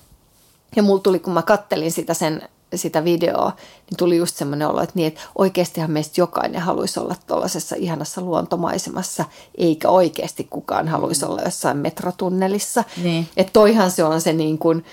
Ja 0.77 0.83
mulla 0.83 1.01
tuli, 1.01 1.19
kun 1.19 1.35
mä 1.35 1.43
kattelin 1.43 1.93
sitä 1.93 2.15
sen 2.15 2.43
sitä 2.77 3.05
videoa, 3.05 3.53
niin 3.91 3.97
tuli 3.99 4.17
just 4.17 4.37
semmoinen 4.37 4.69
olo, 4.69 4.81
että, 4.81 4.93
niin, 4.95 5.07
että 5.09 5.21
oikeastihan 5.39 5.91
meistä 5.91 6.21
jokainen 6.21 6.61
haluaisi 6.61 7.01
olla 7.01 7.15
tuollaisessa 7.27 7.77
ihanassa 7.79 8.21
luontomaisemassa, 8.21 9.25
eikä 9.59 9.89
oikeasti 9.89 10.47
kukaan 10.51 10.89
haluaisi 10.89 11.25
olla 11.25 11.43
jossain 11.43 11.77
metrotunnelissa. 11.77 12.85
Niin. 13.03 13.29
Että 13.37 13.53
toihan 13.53 13.91
se 13.91 14.05
on 14.05 14.21
se 14.21 14.33
niin 14.33 14.59
kuin, 14.59 14.85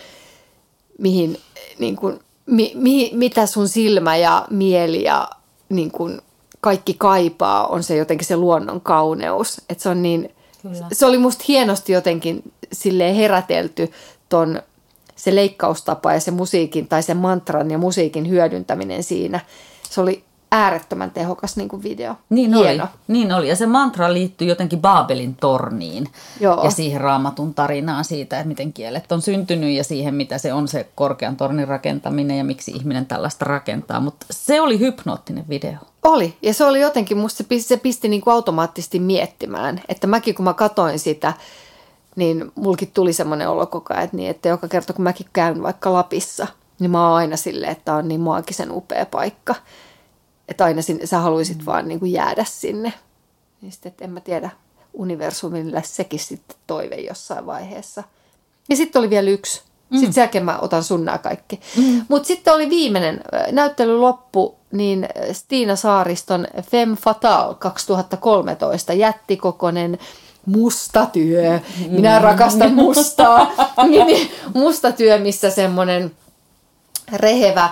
mihin, 0.98 1.38
niin 1.80 1.96
kuin, 1.96 2.20
mi, 2.46 2.72
mi, 2.76 3.12
mitä 3.14 3.46
sun 3.46 3.70
silmä 3.70 4.16
ja 4.16 4.48
mieli 4.50 5.04
ja 5.04 5.30
niin 5.70 5.92
kuin 5.92 6.22
kaikki 6.62 6.94
kaipaa, 6.94 7.68
on 7.68 7.84
se 7.84 7.96
jotenkin 7.96 8.28
se 8.28 8.38
luonnon 8.38 8.82
kauneus. 8.82 9.62
Että 9.70 9.84
se 9.84 9.90
on 9.90 10.02
niin, 10.02 10.36
Kyllä. 10.62 10.88
se 10.92 11.06
oli 11.06 11.18
musta 11.18 11.44
hienosti 11.48 11.94
jotenkin 11.94 12.54
herätelty 13.16 13.92
ton 14.30 14.62
se 15.16 15.36
leikkaustapa 15.36 16.14
ja 16.14 16.20
se 16.20 16.32
musiikin 16.32 16.88
tai 16.88 17.04
se 17.04 17.14
mantran 17.14 17.72
ja 17.72 17.78
musiikin 17.78 18.30
hyödyntäminen 18.30 19.04
siinä. 19.04 19.40
Se 19.90 20.02
oli 20.02 20.24
äärettömän 20.52 21.12
tehokas 21.12 21.58
niin 21.58 21.70
kuin 21.70 21.84
video. 21.84 22.16
Niin 22.30 22.54
Hieno. 22.54 22.84
oli, 22.84 22.92
niin 23.08 23.34
oli. 23.34 23.50
Ja 23.50 23.56
se 23.56 23.66
mantra 23.66 24.14
liittyy 24.14 24.48
jotenkin 24.48 24.80
Baabelin 24.80 25.36
torniin 25.36 26.08
Joo. 26.40 26.64
ja 26.64 26.72
siihen 26.72 27.02
raamatun 27.02 27.54
tarinaan 27.54 28.06
siitä, 28.06 28.38
että 28.38 28.48
miten 28.48 28.74
kielet 28.74 29.12
on 29.12 29.22
syntynyt 29.22 29.76
ja 29.76 29.84
siihen, 29.84 30.16
mitä 30.16 30.38
se 30.38 30.54
on 30.54 30.68
se 30.68 30.88
korkean 30.96 31.38
tornin 31.38 31.68
rakentaminen 31.68 32.38
ja 32.38 32.44
miksi 32.44 32.72
ihminen 32.72 33.06
tällaista 33.06 33.46
rakentaa. 33.46 34.00
Mutta 34.00 34.26
se 34.30 34.62
oli 34.62 34.80
hypnoottinen 34.80 35.46
video. 35.50 35.78
Oli, 36.04 36.38
ja 36.42 36.54
se 36.54 36.66
oli 36.66 36.80
jotenkin, 36.82 37.18
musta 37.18 37.38
se 37.38 37.44
pisti, 37.44 37.68
se 37.68 37.78
pisti 37.78 38.08
niin 38.10 38.22
kuin 38.22 38.34
automaattisesti 38.34 39.00
miettimään, 39.00 39.82
että 39.88 40.08
mäkin 40.08 40.36
kun 40.36 40.46
mä 40.46 40.54
katoin 40.54 41.00
sitä, 41.00 41.34
niin 42.16 42.52
mulkin 42.56 42.92
tuli 42.92 43.14
semmoinen 43.14 43.50
olo 43.50 43.66
koko 43.66 43.94
ajan, 43.94 44.04
että, 44.04 44.18
niin, 44.18 44.30
että 44.30 44.50
joka 44.50 44.68
kerta 44.68 44.94
kun 44.94 45.04
mäkin 45.04 45.28
käyn 45.34 45.64
vaikka 45.64 45.94
Lapissa, 45.94 46.48
niin 46.80 46.92
mä 46.92 47.08
oon 47.08 47.18
aina 47.18 47.38
silleen, 47.38 47.72
että 47.72 47.96
on 47.96 48.08
niin 48.08 48.22
maagisen 48.22 48.72
upea 48.72 49.06
paikka. 49.06 49.56
Että 50.48 50.66
aina 50.66 50.82
sinne, 50.82 51.06
sä 51.06 51.20
haluaisit 51.20 51.66
vaan 51.66 51.88
niin 51.88 52.00
kuin 52.00 52.12
jäädä 52.12 52.44
sinne. 52.44 52.94
Niin 53.62 53.72
sitten, 53.72 53.90
että 53.90 54.06
en 54.06 54.12
mä 54.12 54.20
tiedä, 54.20 54.50
universumille 54.94 55.84
sekin 55.86 56.20
sitten 56.20 56.58
toive 56.68 56.96
jossain 56.96 57.46
vaiheessa. 57.46 58.04
Ja 58.70 58.76
sitten 58.76 59.00
oli 59.00 59.10
vielä 59.10 59.30
yksi. 59.30 59.62
Sitten 59.92 60.14
sen 60.14 60.22
jälkeen 60.22 60.46
mä 60.46 60.60
otan 60.60 60.84
sun 60.84 61.06
nämä 61.06 61.18
kaikki. 61.18 61.60
Mm. 61.78 62.06
Mutta 62.08 62.28
sitten 62.28 62.54
oli 62.54 62.70
viimeinen 62.70 63.22
näyttely 63.52 63.98
loppu, 63.98 64.56
niin 64.72 65.08
Stiina 65.32 65.76
Saariston 65.76 66.48
Femme 66.62 66.96
Fatale 66.96 67.56
2013, 67.56 68.94
jättikokonen 68.94 70.00
musta 70.46 71.06
työ. 71.06 71.60
Minä 71.88 72.20
rakastan 72.20 72.74
mustaa. 72.74 73.52
Niin, 73.90 74.32
musta 74.54 74.92
työ, 74.92 75.20
missä 75.20 75.50
semmoinen 75.50 76.12
rehevä 77.14 77.70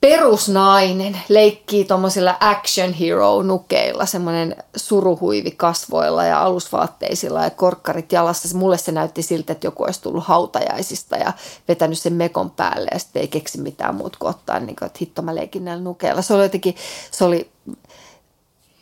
perusnainen 0.00 1.20
leikkii 1.28 1.84
tuommoisilla 1.84 2.36
action 2.40 2.92
hero 2.92 3.42
nukeilla, 3.42 4.06
semmoinen 4.06 4.56
suruhuivi 4.76 5.50
kasvoilla 5.50 6.24
ja 6.24 6.42
alusvaatteisilla 6.42 7.44
ja 7.44 7.50
korkkarit 7.50 8.12
jalassa. 8.12 8.58
Mulle 8.58 8.78
se 8.78 8.92
näytti 8.92 9.22
siltä, 9.22 9.52
että 9.52 9.66
joku 9.66 9.82
olisi 9.82 10.02
tullut 10.02 10.24
hautajaisista 10.24 11.16
ja 11.16 11.32
vetänyt 11.68 11.98
sen 11.98 12.12
mekon 12.12 12.50
päälle 12.50 12.88
ja 12.92 12.98
sitten 12.98 13.22
ei 13.22 13.28
keksi 13.28 13.60
mitään 13.60 13.94
muuta 13.94 14.18
kuin 14.18 14.30
ottaa, 14.30 14.60
niin 14.60 14.76
kuin, 14.76 14.86
että 14.86 14.98
hitto 15.00 15.22
mä 15.22 15.34
leikin 15.34 15.64
näillä 15.64 15.84
nukeilla. 15.84 16.22
Se 16.22 16.34
oli 16.34 16.42
jotenkin, 16.42 16.76
se 17.10 17.24
oli 17.24 17.50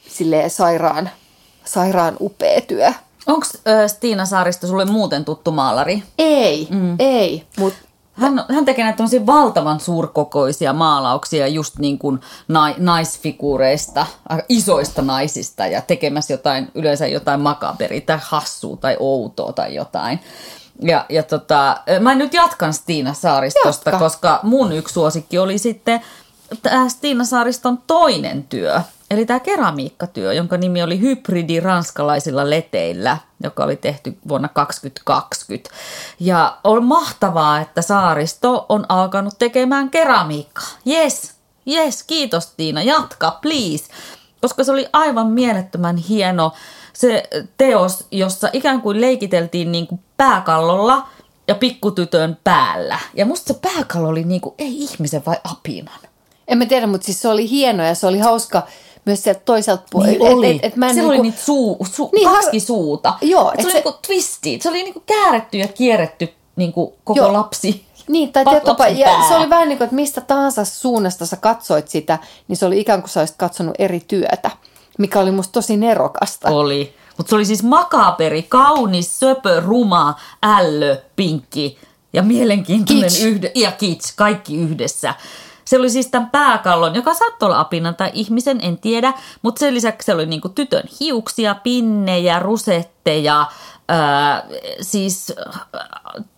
silleen 0.08 0.50
sairaan, 0.50 1.10
sairaan 1.64 2.16
upea 2.20 2.60
työ. 2.60 2.92
Onko 3.26 3.46
Stiina 3.86 4.26
Saaristo 4.26 4.66
sulle 4.66 4.84
muuten 4.84 5.24
tuttu 5.24 5.52
maalari? 5.52 6.02
Ei, 6.18 6.68
mm. 6.70 6.96
ei, 6.98 7.46
mutta 7.58 7.78
hän, 8.14 8.44
hän 8.50 8.64
tekee 8.64 8.84
näitä 8.84 9.26
valtavan 9.26 9.80
suurkokoisia 9.80 10.72
maalauksia 10.72 11.46
just 11.48 11.78
niin 11.78 11.98
kuin 11.98 12.20
na, 12.48 12.74
naisfiguureista, 12.78 14.06
isoista 14.48 15.02
naisista 15.02 15.66
ja 15.66 15.80
tekemässä 15.80 16.32
jotain, 16.32 16.70
yleensä 16.74 17.06
jotain 17.06 17.40
makaberia 17.40 18.00
tai 18.00 18.18
hassua 18.22 18.76
tai 18.76 18.96
outoa 19.00 19.52
tai 19.52 19.74
jotain. 19.74 20.20
Ja, 20.82 21.06
ja 21.08 21.22
tota, 21.22 21.80
mä 22.00 22.14
nyt 22.14 22.34
jatkan 22.34 22.74
Stiina 22.74 23.14
Saaristosta, 23.14 23.90
Jatka. 23.90 24.04
koska 24.04 24.40
mun 24.42 24.72
yksi 24.72 24.92
suosikki 24.92 25.38
oli 25.38 25.58
sitten 25.58 26.00
Stiina 26.88 27.24
Saariston 27.24 27.78
toinen 27.86 28.44
työ. 28.44 28.80
Eli 29.10 29.26
tämä 29.26 29.40
keramiikkatyö, 29.40 30.32
jonka 30.32 30.56
nimi 30.56 30.82
oli 30.82 31.00
Hybridi 31.00 31.60
ranskalaisilla 31.60 32.50
leteillä, 32.50 33.18
joka 33.42 33.64
oli 33.64 33.76
tehty 33.76 34.18
vuonna 34.28 34.48
2020. 34.48 35.70
Ja 36.20 36.58
on 36.64 36.84
mahtavaa, 36.84 37.60
että 37.60 37.82
Saaristo 37.82 38.66
on 38.68 38.86
alkanut 38.88 39.34
tekemään 39.38 39.90
keramiikkaa. 39.90 40.68
Yes, 40.86 41.32
yes, 41.68 42.02
kiitos 42.02 42.46
Tiina, 42.46 42.82
jatka, 42.82 43.38
please. 43.42 43.84
Koska 44.40 44.64
se 44.64 44.72
oli 44.72 44.86
aivan 44.92 45.26
mielettömän 45.26 45.96
hieno 45.96 46.52
se 46.92 47.22
teos, 47.56 48.06
jossa 48.10 48.48
ikään 48.52 48.80
kuin 48.80 49.00
leikiteltiin 49.00 49.72
niin 49.72 49.86
kuin 49.86 50.00
pääkallolla 50.16 51.08
ja 51.48 51.54
pikkutytön 51.54 52.38
päällä. 52.44 52.98
Ja 53.14 53.26
musta 53.26 53.54
se 53.54 53.60
pääkallo 53.60 54.08
oli 54.08 54.24
niin 54.24 54.40
kuin, 54.40 54.54
ei 54.58 54.82
ihmisen 54.82 55.22
vai 55.26 55.36
apinan. 55.44 56.00
En 56.48 56.58
mä 56.58 56.66
tiedä, 56.66 56.86
mutta 56.86 57.04
siis 57.04 57.22
se 57.22 57.28
oli 57.28 57.50
hieno 57.50 57.84
ja 57.84 57.94
se 57.94 58.06
oli 58.06 58.18
hauska 58.18 58.62
myös 59.04 59.22
sieltä 59.22 59.40
toiselta 59.44 59.82
puolelta. 59.90 60.18
Niin 60.18 60.32
oli. 60.32 60.50
Et, 60.50 60.58
et, 60.62 60.76
mä 60.76 60.86
en 60.86 60.94
Siellä 60.94 61.12
niinku... 61.12 61.20
oli 61.20 61.30
niitä 61.30 61.44
suu, 61.44 61.86
su, 61.92 62.10
niin, 62.14 62.28
kaksi 62.30 62.60
suuta. 62.60 63.14
Joo, 63.22 63.52
et 63.52 63.56
se, 63.56 63.62
se 63.62 63.66
oli 63.66 63.74
niinku 63.74 63.98
twisty. 64.06 64.48
Se 64.60 64.68
oli 64.68 64.82
niinku 64.82 65.02
kääretty 65.06 65.58
ja 65.58 65.68
kierretty 65.68 66.28
niinku 66.56 66.94
koko 67.04 67.20
joo. 67.20 67.32
lapsi. 67.32 67.84
Niin, 68.08 68.32
tai 68.32 68.44
tiedätkö, 68.44 68.88
ja 68.88 69.28
se 69.28 69.34
oli 69.34 69.50
vähän 69.50 69.68
niin 69.68 69.78
kuin, 69.78 69.84
että 69.84 69.96
mistä 69.96 70.20
tahansa 70.20 70.64
suunnasta 70.64 71.26
sä 71.26 71.36
katsoit 71.36 71.88
sitä, 71.88 72.18
niin 72.48 72.56
se 72.56 72.66
oli 72.66 72.80
ikään 72.80 73.02
kuin 73.02 73.10
sä 73.10 73.20
olisit 73.20 73.36
katsonut 73.36 73.74
eri 73.78 74.00
työtä, 74.08 74.50
mikä 74.98 75.20
oli 75.20 75.30
musta 75.30 75.52
tosi 75.52 75.76
nerokasta. 75.76 76.48
Oli. 76.48 76.94
Mutta 77.16 77.30
se 77.30 77.36
oli 77.36 77.44
siis 77.44 77.62
makaperi, 77.62 78.42
kaunis, 78.42 79.20
söpö, 79.20 79.60
ruma, 79.60 80.14
ällö, 80.42 80.96
pinkki 81.16 81.78
ja 82.12 82.22
mielenkiintoinen 82.22 83.10
yhde- 83.22 83.52
ja 83.54 83.72
kits, 83.72 84.12
kaikki 84.12 84.56
yhdessä. 84.56 85.14
Se 85.64 85.78
oli 85.78 85.90
siis 85.90 86.06
tämän 86.08 86.30
pääkallon, 86.30 86.94
joka 86.94 87.14
saattoi 87.14 87.46
olla 87.46 87.60
apinan 87.60 87.94
tai 87.94 88.10
ihmisen, 88.14 88.58
en 88.62 88.78
tiedä, 88.78 89.12
mutta 89.42 89.58
sen 89.58 89.74
lisäksi 89.74 90.06
se 90.06 90.14
oli 90.14 90.26
niinku 90.26 90.48
tytön 90.48 90.84
hiuksia, 91.00 91.54
pinnejä, 91.54 92.38
rusetteja, 92.38 93.46
ää, 93.88 94.44
siis 94.80 95.32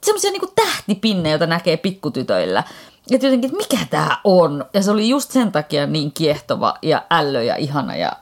semmoisia 0.04 0.30
niinku 0.30 0.52
tähtipinnejä, 0.54 1.32
joita 1.32 1.46
näkee 1.46 1.76
pikkutytöillä. 1.76 2.64
Että 3.10 3.26
jotenkin, 3.26 3.50
että 3.50 3.68
mikä 3.68 3.86
tämä 3.90 4.18
on? 4.24 4.64
Ja 4.74 4.82
se 4.82 4.90
oli 4.90 5.08
just 5.08 5.30
sen 5.30 5.52
takia 5.52 5.86
niin 5.86 6.12
kiehtova 6.12 6.74
ja 6.82 7.02
ällö 7.10 7.42
ja 7.42 7.56
ihana 7.56 7.96
ja 7.96 8.12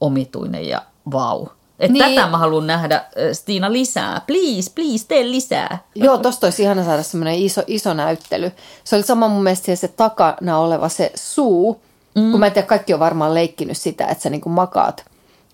omituinen 0.00 0.68
ja 0.68 0.82
vau. 1.12 1.46
Että 1.78 1.92
niin. 1.92 2.14
tätä 2.14 2.30
mä 2.30 2.38
haluan 2.38 2.66
nähdä, 2.66 3.04
Stiina, 3.32 3.72
lisää. 3.72 4.20
Please, 4.26 4.70
please, 4.74 5.06
tee 5.08 5.30
lisää. 5.30 5.78
Joo, 5.94 6.18
tosta 6.18 6.46
olisi 6.46 6.62
ihana 6.62 6.84
saada 6.84 7.02
semmoinen 7.02 7.34
iso, 7.34 7.62
iso 7.66 7.94
näyttely. 7.94 8.52
Se 8.84 8.96
oli 8.96 9.02
sama 9.02 9.28
mun 9.28 9.42
mielestä 9.42 9.76
se 9.76 9.88
takana 9.88 10.58
oleva 10.58 10.88
se 10.88 11.12
suu. 11.14 11.80
Mm. 12.14 12.30
Kun 12.30 12.40
mä 12.40 12.46
en 12.46 12.52
tiedä, 12.52 12.66
kaikki 12.66 12.94
on 12.94 13.00
varmaan 13.00 13.34
leikkinyt 13.34 13.76
sitä, 13.76 14.06
että 14.06 14.22
sä 14.22 14.30
niinku 14.30 14.48
makaat 14.48 15.04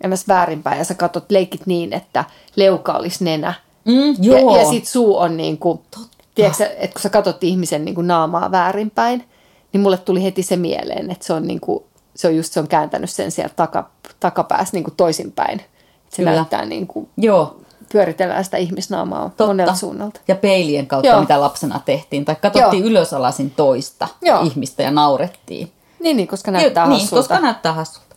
ennäs 0.00 0.28
väärinpäin 0.28 0.78
ja 0.78 0.84
sä 0.84 0.94
katsot 0.94 1.30
leikit 1.30 1.66
niin, 1.66 1.92
että 1.92 2.24
leuka 2.56 2.92
olisi 2.92 3.24
nenä. 3.24 3.54
Mm, 3.84 4.14
joo. 4.24 4.54
Ja, 4.56 4.62
ja 4.62 4.70
sit 4.70 4.86
suu 4.86 5.18
on 5.18 5.36
niin 5.36 5.58
kuin, 5.58 5.80
tiedätkö, 6.34 6.64
että 6.64 6.94
kun 6.94 7.02
sä 7.02 7.10
katsot 7.10 7.44
ihmisen 7.44 7.84
niin 7.84 7.94
kuin 7.94 8.06
naamaa 8.06 8.50
väärinpäin, 8.50 9.24
niin 9.72 9.80
mulle 9.80 9.98
tuli 9.98 10.22
heti 10.22 10.42
se 10.42 10.56
mieleen, 10.56 11.10
että 11.10 11.26
se 11.26 11.32
on, 11.32 11.46
niin 11.46 11.60
kuin, 11.60 11.84
se 12.16 12.28
on 12.28 12.36
just 12.36 12.52
se 12.52 12.60
on 12.60 12.68
kääntänyt 12.68 13.10
sen 13.10 13.30
sieltä 13.30 13.54
taka, 13.56 13.90
takapäässä 14.20 14.76
niin 14.76 14.84
kuin 14.84 14.94
toisinpäin. 14.96 15.62
Se 16.10 16.16
Kyllä. 16.16 16.30
näyttää 16.34 16.64
niin 16.64 16.86
kuin, 16.86 17.08
Joo. 17.16 17.56
pyöritellään 17.92 18.44
sitä 18.44 18.56
ihmisnaamaa 18.56 19.22
Totta. 19.22 19.46
monelta 19.46 19.74
suunnalta. 19.74 20.20
Ja 20.28 20.34
peilien 20.34 20.86
kautta, 20.86 21.08
Joo. 21.08 21.20
mitä 21.20 21.40
lapsena 21.40 21.80
tehtiin. 21.84 22.24
Tai 22.24 22.36
katsottiin 22.42 22.82
Joo. 22.82 22.90
ylösalasin 22.90 23.50
toista 23.50 24.08
Joo. 24.22 24.42
ihmistä 24.42 24.82
ja 24.82 24.90
naurettiin. 24.90 25.72
Niin, 26.00 26.16
niin 26.16 26.28
koska 26.28 26.50
näyttää 26.50 26.84
jo, 26.84 26.90
Niin, 26.90 27.08
koska 27.10 27.40
näyttää 27.40 27.72
hassulta. 27.72 28.16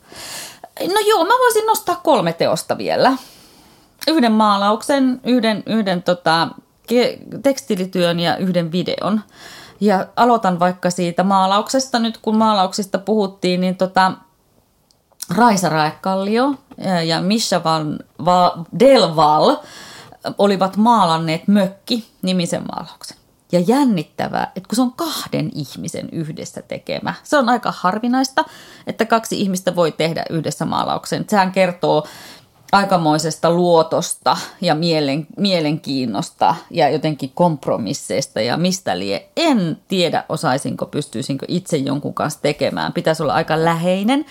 No 0.80 1.00
joo, 1.08 1.24
mä 1.24 1.34
voisin 1.40 1.66
nostaa 1.66 1.96
kolme 2.04 2.34
teosta 2.34 2.78
vielä. 2.78 3.14
Yhden 4.08 4.32
maalauksen, 4.32 5.22
yhden, 5.24 5.64
yhden 5.66 6.04
tota, 6.04 6.48
tekstilityön 7.44 8.20
ja 8.20 8.38
yhden 8.38 8.72
videon. 8.72 9.22
Ja 9.80 10.06
aloitan 10.16 10.60
vaikka 10.60 10.90
siitä 10.90 11.24
maalauksesta. 11.24 12.00
Nyt 12.00 12.18
kun 12.18 12.38
maalauksista 12.38 12.98
puhuttiin, 12.98 13.62
niin 13.62 13.76
tota, 13.76 14.12
Raisa 15.36 15.70
Raekallio 15.70 16.56
ja 17.06 17.22
Misha 17.22 17.64
Van 17.64 18.00
Va, 18.26 18.66
Delval 18.80 19.58
olivat 20.38 20.78
maalanneet 20.78 21.48
Mökki 21.48 22.08
nimisen 22.22 22.64
maalauksen. 22.76 23.18
Ja 23.52 23.60
jännittävää, 23.60 24.52
että 24.56 24.68
kun 24.70 24.76
se 24.76 24.82
on 24.82 24.94
kahden 24.94 25.52
ihmisen 25.56 26.10
yhdessä 26.12 26.62
tekemä, 26.62 27.14
se 27.24 27.38
on 27.38 27.50
aika 27.50 27.74
harvinaista, 27.78 28.46
että 28.88 29.06
kaksi 29.06 29.42
ihmistä 29.42 29.76
voi 29.76 29.92
tehdä 29.92 30.24
yhdessä 30.30 30.66
maalauksen. 30.66 31.26
Sehän 31.30 31.52
kertoo 31.52 32.08
aikamoisesta 32.72 33.52
luotosta 33.52 34.38
ja 34.62 34.76
mielen, 34.76 35.28
mielenkiinnosta 35.38 36.56
ja 36.70 36.90
jotenkin 36.90 37.32
kompromisseista 37.36 38.42
ja 38.42 38.58
mistä 38.58 39.00
lie. 39.00 39.30
En 39.38 39.78
tiedä, 39.88 40.24
osaisinko, 40.30 40.86
pystyisinkö 40.86 41.46
itse 41.50 41.78
jonkun 41.78 42.14
kanssa 42.14 42.42
tekemään. 42.42 42.94
Pitäisi 42.94 43.24
olla 43.24 43.34
aika 43.34 43.64
läheinen. 43.64 44.26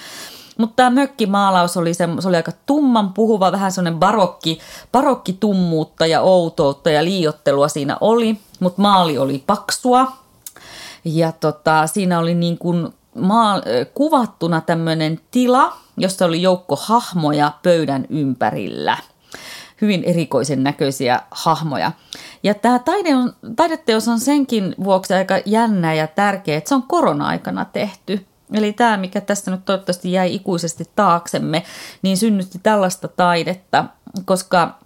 Mutta 0.60 0.76
tämä 0.76 0.90
mökkimaalaus 0.90 1.76
oli, 1.76 1.94
se, 1.94 2.08
se 2.20 2.28
oli 2.28 2.36
aika 2.36 2.52
tumman 2.66 3.12
puhuva, 3.12 3.52
vähän 3.52 3.72
semmoinen 3.72 3.98
barokki, 3.98 4.58
barokkitummuutta 4.92 6.06
ja 6.06 6.20
outoutta 6.20 6.90
ja 6.90 7.04
liiottelua 7.04 7.68
siinä 7.68 7.96
oli, 8.00 8.40
mutta 8.60 8.82
maali 8.82 9.18
oli 9.18 9.44
paksua. 9.46 10.12
Ja 11.04 11.32
tota, 11.32 11.86
siinä 11.86 12.18
oli 12.18 12.34
niin 12.34 12.58
kuin 12.58 12.88
maa, 13.14 13.62
kuvattuna 13.94 14.60
tämmöinen 14.60 15.20
tila, 15.30 15.76
jossa 15.96 16.24
oli 16.24 16.42
joukko 16.42 16.76
hahmoja 16.82 17.52
pöydän 17.62 18.06
ympärillä. 18.10 18.96
Hyvin 19.80 20.04
erikoisen 20.04 20.62
näköisiä 20.62 21.20
hahmoja. 21.30 21.92
Ja 22.42 22.54
tämä 22.54 22.78
taide 22.78 23.14
on, 23.14 23.32
taideteos 23.56 24.08
on 24.08 24.20
senkin 24.20 24.74
vuoksi 24.84 25.14
aika 25.14 25.34
jännä 25.46 25.94
ja 25.94 26.06
tärkeä, 26.06 26.56
että 26.56 26.68
se 26.68 26.74
on 26.74 26.82
korona-aikana 26.82 27.64
tehty. 27.64 28.26
Eli 28.54 28.72
tämä, 28.72 28.96
mikä 28.96 29.20
tässä 29.20 29.50
nyt 29.50 29.64
toivottavasti 29.64 30.12
jäi 30.12 30.34
ikuisesti 30.34 30.84
taaksemme, 30.96 31.62
niin 32.02 32.16
synnytti 32.16 32.60
tällaista 32.62 33.08
taidetta, 33.08 33.84
koska 34.24 34.78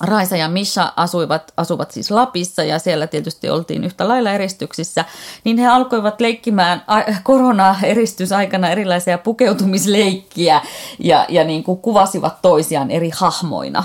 Raisa 0.00 0.36
ja 0.36 0.48
Misha 0.48 0.92
asuivat, 0.96 1.52
asuvat 1.56 1.90
siis 1.90 2.10
Lapissa 2.10 2.62
ja 2.62 2.78
siellä 2.78 3.06
tietysti 3.06 3.50
oltiin 3.50 3.84
yhtä 3.84 4.08
lailla 4.08 4.30
eristyksissä, 4.30 5.04
niin 5.44 5.58
he 5.58 5.66
alkoivat 5.66 6.20
leikkimään 6.20 6.82
korona-eristysaikana 7.22 8.70
erilaisia 8.70 9.18
pukeutumisleikkiä 9.18 10.60
ja, 10.98 11.26
ja 11.28 11.44
niin 11.44 11.64
kuin 11.64 11.78
kuvasivat 11.78 12.42
toisiaan 12.42 12.90
eri 12.90 13.10
hahmoina 13.14 13.84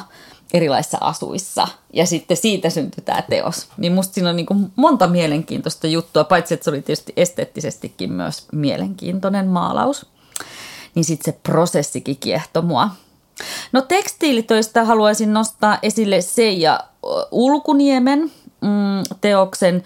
erilaisissa 0.53 0.97
asuissa. 1.01 1.67
Ja 1.93 2.05
sitten 2.05 2.37
siitä 2.37 2.69
syntyi 2.69 3.03
tämä 3.03 3.21
teos. 3.21 3.67
Niin 3.77 3.93
musta 3.93 4.13
siinä 4.13 4.29
on 4.29 4.35
niin 4.35 4.45
kuin 4.45 4.71
monta 4.75 5.07
mielenkiintoista 5.07 5.87
juttua, 5.87 6.23
paitsi 6.23 6.53
että 6.53 6.63
se 6.63 6.69
oli 6.69 6.81
tietysti 6.81 7.13
esteettisestikin 7.17 8.11
myös 8.11 8.47
mielenkiintoinen 8.51 9.47
maalaus. 9.47 10.05
Niin 10.95 11.05
sitten 11.05 11.33
se 11.33 11.39
prosessikin 11.43 12.17
kiehtoi 12.17 12.63
mua. 12.63 12.89
No 13.71 13.81
tekstiilitöistä 13.81 14.85
haluaisin 14.85 15.33
nostaa 15.33 15.77
esille 15.81 16.21
Seija 16.21 16.79
Ulkuniemen 17.31 18.31
mm, 18.61 19.17
teoksen 19.21 19.83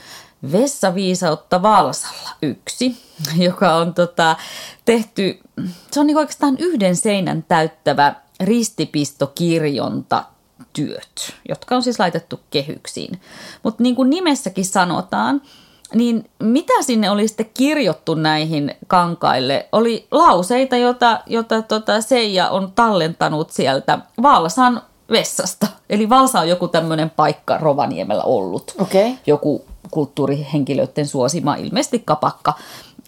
Vessaviisautta 0.52 1.62
Valsalla 1.62 2.30
yksi, 2.42 2.98
joka 3.48 3.76
on 3.76 3.94
tota, 3.94 4.36
tehty, 4.86 5.40
se 5.92 6.00
on 6.00 6.08
niin 6.08 6.18
oikeastaan 6.18 6.56
yhden 6.60 6.96
seinän 6.96 7.44
täyttävä 7.44 8.16
ristipistokirjonta 8.40 10.24
työt, 10.78 11.34
jotka 11.50 11.76
on 11.76 11.84
siis 11.84 12.00
laitettu 12.00 12.40
kehyksiin. 12.50 13.22
Mutta 13.64 13.84
niin 13.84 13.96
kuin 13.96 14.10
nimessäkin 14.10 14.66
sanotaan, 14.66 15.42
niin 15.94 16.30
mitä 16.40 16.74
sinne 16.82 17.10
oli 17.10 17.28
sitten 17.28 17.50
kirjottu 17.54 18.14
näihin 18.16 18.76
kankaille? 18.88 19.70
Oli 19.72 20.08
lauseita, 20.12 20.78
joita, 20.78 21.20
jota 21.26 21.62
tota 21.62 22.02
Seija 22.02 22.50
on 22.50 22.72
tallentanut 22.72 23.52
sieltä 23.52 24.00
Valsan 24.22 24.82
vessasta. 25.12 25.68
Eli 25.90 26.10
Valsa 26.10 26.40
on 26.40 26.50
joku 26.50 26.68
tämmöinen 26.68 27.10
paikka 27.10 27.58
Rovaniemellä 27.58 28.24
ollut. 28.24 28.76
Okay. 28.80 29.12
Joku 29.28 29.66
kulttuurihenkilöiden 29.92 31.08
suosima, 31.08 31.56
ilmeisesti 31.56 32.00
kapakka, 32.06 32.54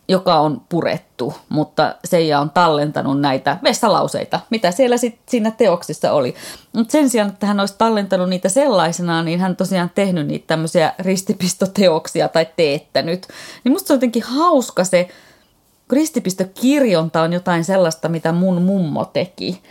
joka 0.10 0.40
on 0.40 0.62
purettu, 0.70 1.34
mutta 1.50 1.96
Seija 2.06 2.40
on 2.40 2.50
tallentanut 2.50 3.22
näitä 3.22 3.58
vessalauseita, 3.64 4.40
mitä 4.50 4.72
siellä 4.72 4.98
sitten 4.98 5.22
siinä 5.30 5.52
teoksissa 5.52 6.12
oli. 6.12 6.36
Mutta 6.74 6.92
sen 6.92 7.10
sijaan, 7.10 7.30
että 7.30 7.46
hän 7.46 7.60
olisi 7.60 7.76
tallentanut 7.78 8.30
niitä 8.30 8.50
sellaisena, 8.50 9.24
niin 9.24 9.40
hän 9.40 9.56
tosiaan 9.56 9.92
tehnyt 9.96 10.28
niitä 10.28 10.48
tämmöisiä 10.48 10.94
ristipistoteoksia 11.00 12.28
tai 12.28 12.48
teettänyt. 12.56 13.28
Niin 13.64 13.72
musta 13.72 13.94
on 13.94 13.96
jotenkin 13.96 14.24
hauska 14.24 14.84
se, 14.84 15.08
ristipistokirjonta 15.92 17.22
on 17.22 17.34
jotain 17.34 17.64
sellaista, 17.64 18.10
mitä 18.10 18.32
mun 18.32 18.62
mummo 18.62 19.06
teki. 19.06 19.62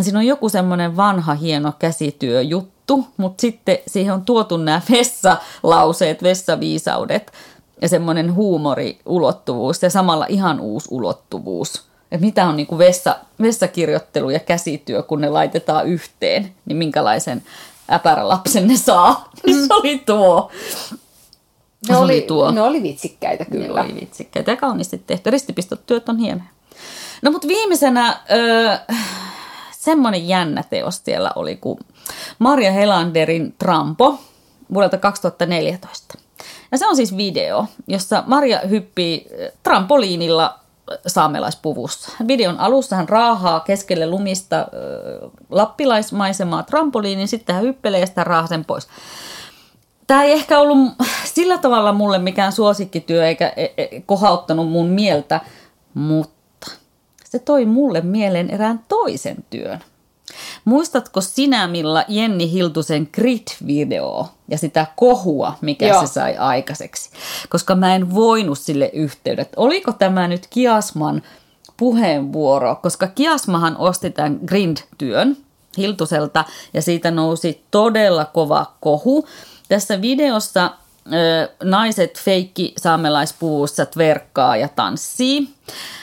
Siinä 0.00 0.18
on 0.18 0.26
joku 0.26 0.48
semmoinen 0.48 0.96
vanha 0.96 1.34
hieno 1.34 1.72
käsityöjuttu, 1.78 3.06
mutta 3.16 3.40
sitten 3.40 3.78
siihen 3.86 4.14
on 4.14 4.24
tuotu 4.24 4.56
nämä 4.56 4.80
vessalauseet, 4.90 6.22
vessaviisaudet 6.22 7.32
ja 7.82 7.88
semmoinen 7.88 8.34
huumoriulottuvuus 8.34 9.82
ja 9.82 9.90
samalla 9.90 10.26
ihan 10.28 10.60
uusi 10.60 10.88
ulottuvuus. 10.90 11.84
Että 12.12 12.26
mitä 12.26 12.48
on 12.48 12.56
niin 12.56 12.66
kuin 12.66 12.78
vessa, 12.78 13.16
vessakirjoittelu 13.42 14.30
ja 14.30 14.38
käsityö, 14.38 15.02
kun 15.02 15.20
ne 15.20 15.28
laitetaan 15.28 15.86
yhteen, 15.86 16.52
niin 16.66 16.76
minkälaisen 16.76 17.42
äpärälapsen 17.92 18.66
ne 18.68 18.76
saa. 18.76 19.30
Mm. 19.46 19.52
Se 19.66 19.74
oli 19.74 20.02
tuo. 20.06 20.50
Ne 21.88 21.96
oli, 21.96 22.20
tuo. 22.20 22.50
ne 22.50 22.62
oli 22.62 22.82
vitsikkäitä 22.82 23.44
kyllä. 23.44 23.82
Ne 23.82 23.90
oli 23.90 24.00
vitsikkäitä 24.00 24.50
ja 24.50 24.56
kauniisti 24.56 25.02
tehty. 25.06 25.30
Ristipistotyöt 25.30 26.08
on 26.08 26.18
hienoja. 26.18 26.48
No 27.22 27.30
mutta 27.30 27.48
viimeisenä 27.48 28.20
öö, 28.30 28.96
semmoinen 29.70 30.28
jännä 30.28 30.62
teos 30.70 31.00
siellä 31.04 31.30
oli 31.36 31.56
kuin 31.56 31.78
Marja 32.38 32.72
Helanderin 32.72 33.54
Trampo 33.58 34.18
vuodelta 34.74 34.98
2014. 34.98 36.18
Ja 36.76 36.78
se 36.78 36.86
on 36.86 36.96
siis 36.96 37.16
video, 37.16 37.66
jossa 37.86 38.24
Marja 38.26 38.60
hyppii 38.68 39.26
eh, 39.30 39.52
trampoliinilla 39.62 40.58
eh, 40.92 40.98
saamelaispuvussa. 41.06 42.10
Videon 42.28 42.60
alussa 42.60 42.96
hän 42.96 43.08
raahaa 43.08 43.60
keskelle 43.60 44.06
lumista 44.06 44.58
äh, 44.60 45.30
lappilaismaisemaa 45.50 46.62
trampoliinin, 46.62 47.28
sitten 47.28 47.54
hän 47.54 47.64
hyppelee 47.64 48.00
ja 48.00 48.06
sitä 48.06 48.24
raahaa 48.24 48.46
sen 48.46 48.64
pois. 48.64 48.88
Tämä 50.06 50.24
ei 50.24 50.32
ehkä 50.32 50.58
ollut 50.58 50.78
sillä 51.34 51.58
tavalla 51.58 51.92
mulle 51.92 52.18
mikään 52.18 52.52
suosikkityö 52.52 53.26
eikä 53.26 53.52
e, 53.56 53.66
e, 53.76 54.02
kohauttanut 54.06 54.68
mun 54.68 54.88
mieltä, 54.88 55.40
mutta 55.94 56.70
se 57.24 57.38
toi 57.38 57.66
mulle 57.66 58.00
mieleen 58.00 58.50
erään 58.50 58.80
toisen 58.88 59.36
työn– 59.50 59.80
Muistatko 60.66 61.20
sinä, 61.20 61.66
millä 61.66 62.04
Jenni 62.08 62.52
Hiltusen 62.52 63.08
Grit-video 63.12 64.26
ja 64.48 64.58
sitä 64.58 64.86
kohua, 64.96 65.54
mikä 65.60 65.86
Joo. 65.86 66.00
se 66.00 66.06
sai 66.06 66.36
aikaiseksi? 66.36 67.10
Koska 67.48 67.74
mä 67.74 67.94
en 67.94 68.14
voinut 68.14 68.58
sille 68.58 68.90
yhteydet. 68.92 69.48
Oliko 69.56 69.92
tämä 69.92 70.28
nyt 70.28 70.46
Kiasman 70.50 71.22
puheenvuoro? 71.76 72.76
Koska 72.76 73.06
Kiasmahan 73.06 73.76
osti 73.76 74.10
tämän 74.10 74.38
Grind-työn 74.46 75.36
Hiltuselta 75.78 76.44
ja 76.74 76.82
siitä 76.82 77.10
nousi 77.10 77.64
todella 77.70 78.24
kova 78.24 78.72
kohu. 78.80 79.28
Tässä 79.68 80.02
videossa 80.02 80.70
naiset 81.64 82.20
feikki 82.20 82.74
saamelaispuvussa 82.78 83.86
verkkaa 83.96 84.56
ja 84.56 84.68
tanssii. 84.68 85.48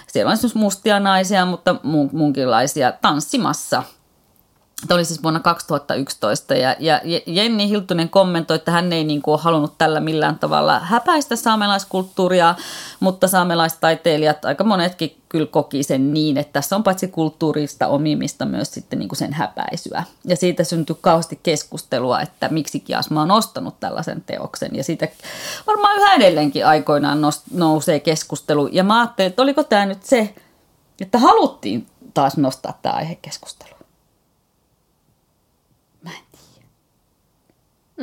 Siellä 0.08 0.32
on 0.32 0.38
siis 0.38 0.56
mustia 0.56 1.00
naisia, 1.00 1.46
mutta 1.46 1.76
muunkinlaisia 2.12 2.92
tanssimassa– 3.02 3.84
Tämä 4.88 4.96
oli 4.96 5.06
siis 5.06 5.24
vuonna 5.24 5.40
2011 5.40 6.54
ja, 6.54 6.76
ja 6.80 7.02
Jenni 7.26 7.70
Hiltunen 7.70 8.10
kommentoi, 8.10 8.56
että 8.56 8.72
hän 8.72 8.94
ei 8.94 9.04
niin 9.04 9.22
kuin 9.22 9.40
halunnut 9.40 9.78
tällä 9.78 10.00
millään 10.00 10.40
tavalla 10.40 10.80
häpäistä 10.80 11.36
saamelaiskulttuuria, 11.36 12.56
mutta 13.00 13.28
saamelaistaiteilijat, 13.28 14.46
aika 14.46 14.64
monetkin 14.64 15.18
kyllä 15.30 15.48
koki 15.48 15.84
sen 15.84 16.14
niin, 16.14 16.38
että 16.38 16.54
tässä 16.54 16.76
on 16.76 16.84
paitsi 16.84 17.08
kulttuurista 17.08 17.88
omimista 17.88 18.46
myös 18.46 18.72
sitten 18.74 19.00
niin 19.00 19.10
kuin 19.10 19.20
sen 19.20 19.34
häpäisyä. 19.34 20.04
Ja 20.26 20.36
siitä 20.36 20.64
syntyi 20.64 20.98
kauheasti 21.02 21.40
keskustelua, 21.44 22.22
että 22.22 22.50
miksi 22.50 22.80
Kiasma 22.80 23.22
on 23.22 23.32
ostanut 23.32 23.80
tällaisen 23.80 24.24
teoksen 24.26 24.76
ja 24.76 24.84
siitä 24.84 25.08
varmaan 25.68 25.98
yhä 25.98 26.14
edelleenkin 26.14 26.66
aikoinaan 26.66 27.20
nousee 27.54 28.00
keskustelu. 28.00 28.68
Ja 28.68 28.84
mä 28.84 29.00
ajattelin, 29.00 29.30
että 29.30 29.42
oliko 29.42 29.64
tämä 29.64 29.86
nyt 29.86 30.04
se, 30.04 30.36
että 31.02 31.18
haluttiin 31.18 31.88
taas 32.14 32.38
nostaa 32.38 32.80
tämä 32.82 32.96
aihe 32.96 33.18
keskustelua. 33.22 33.83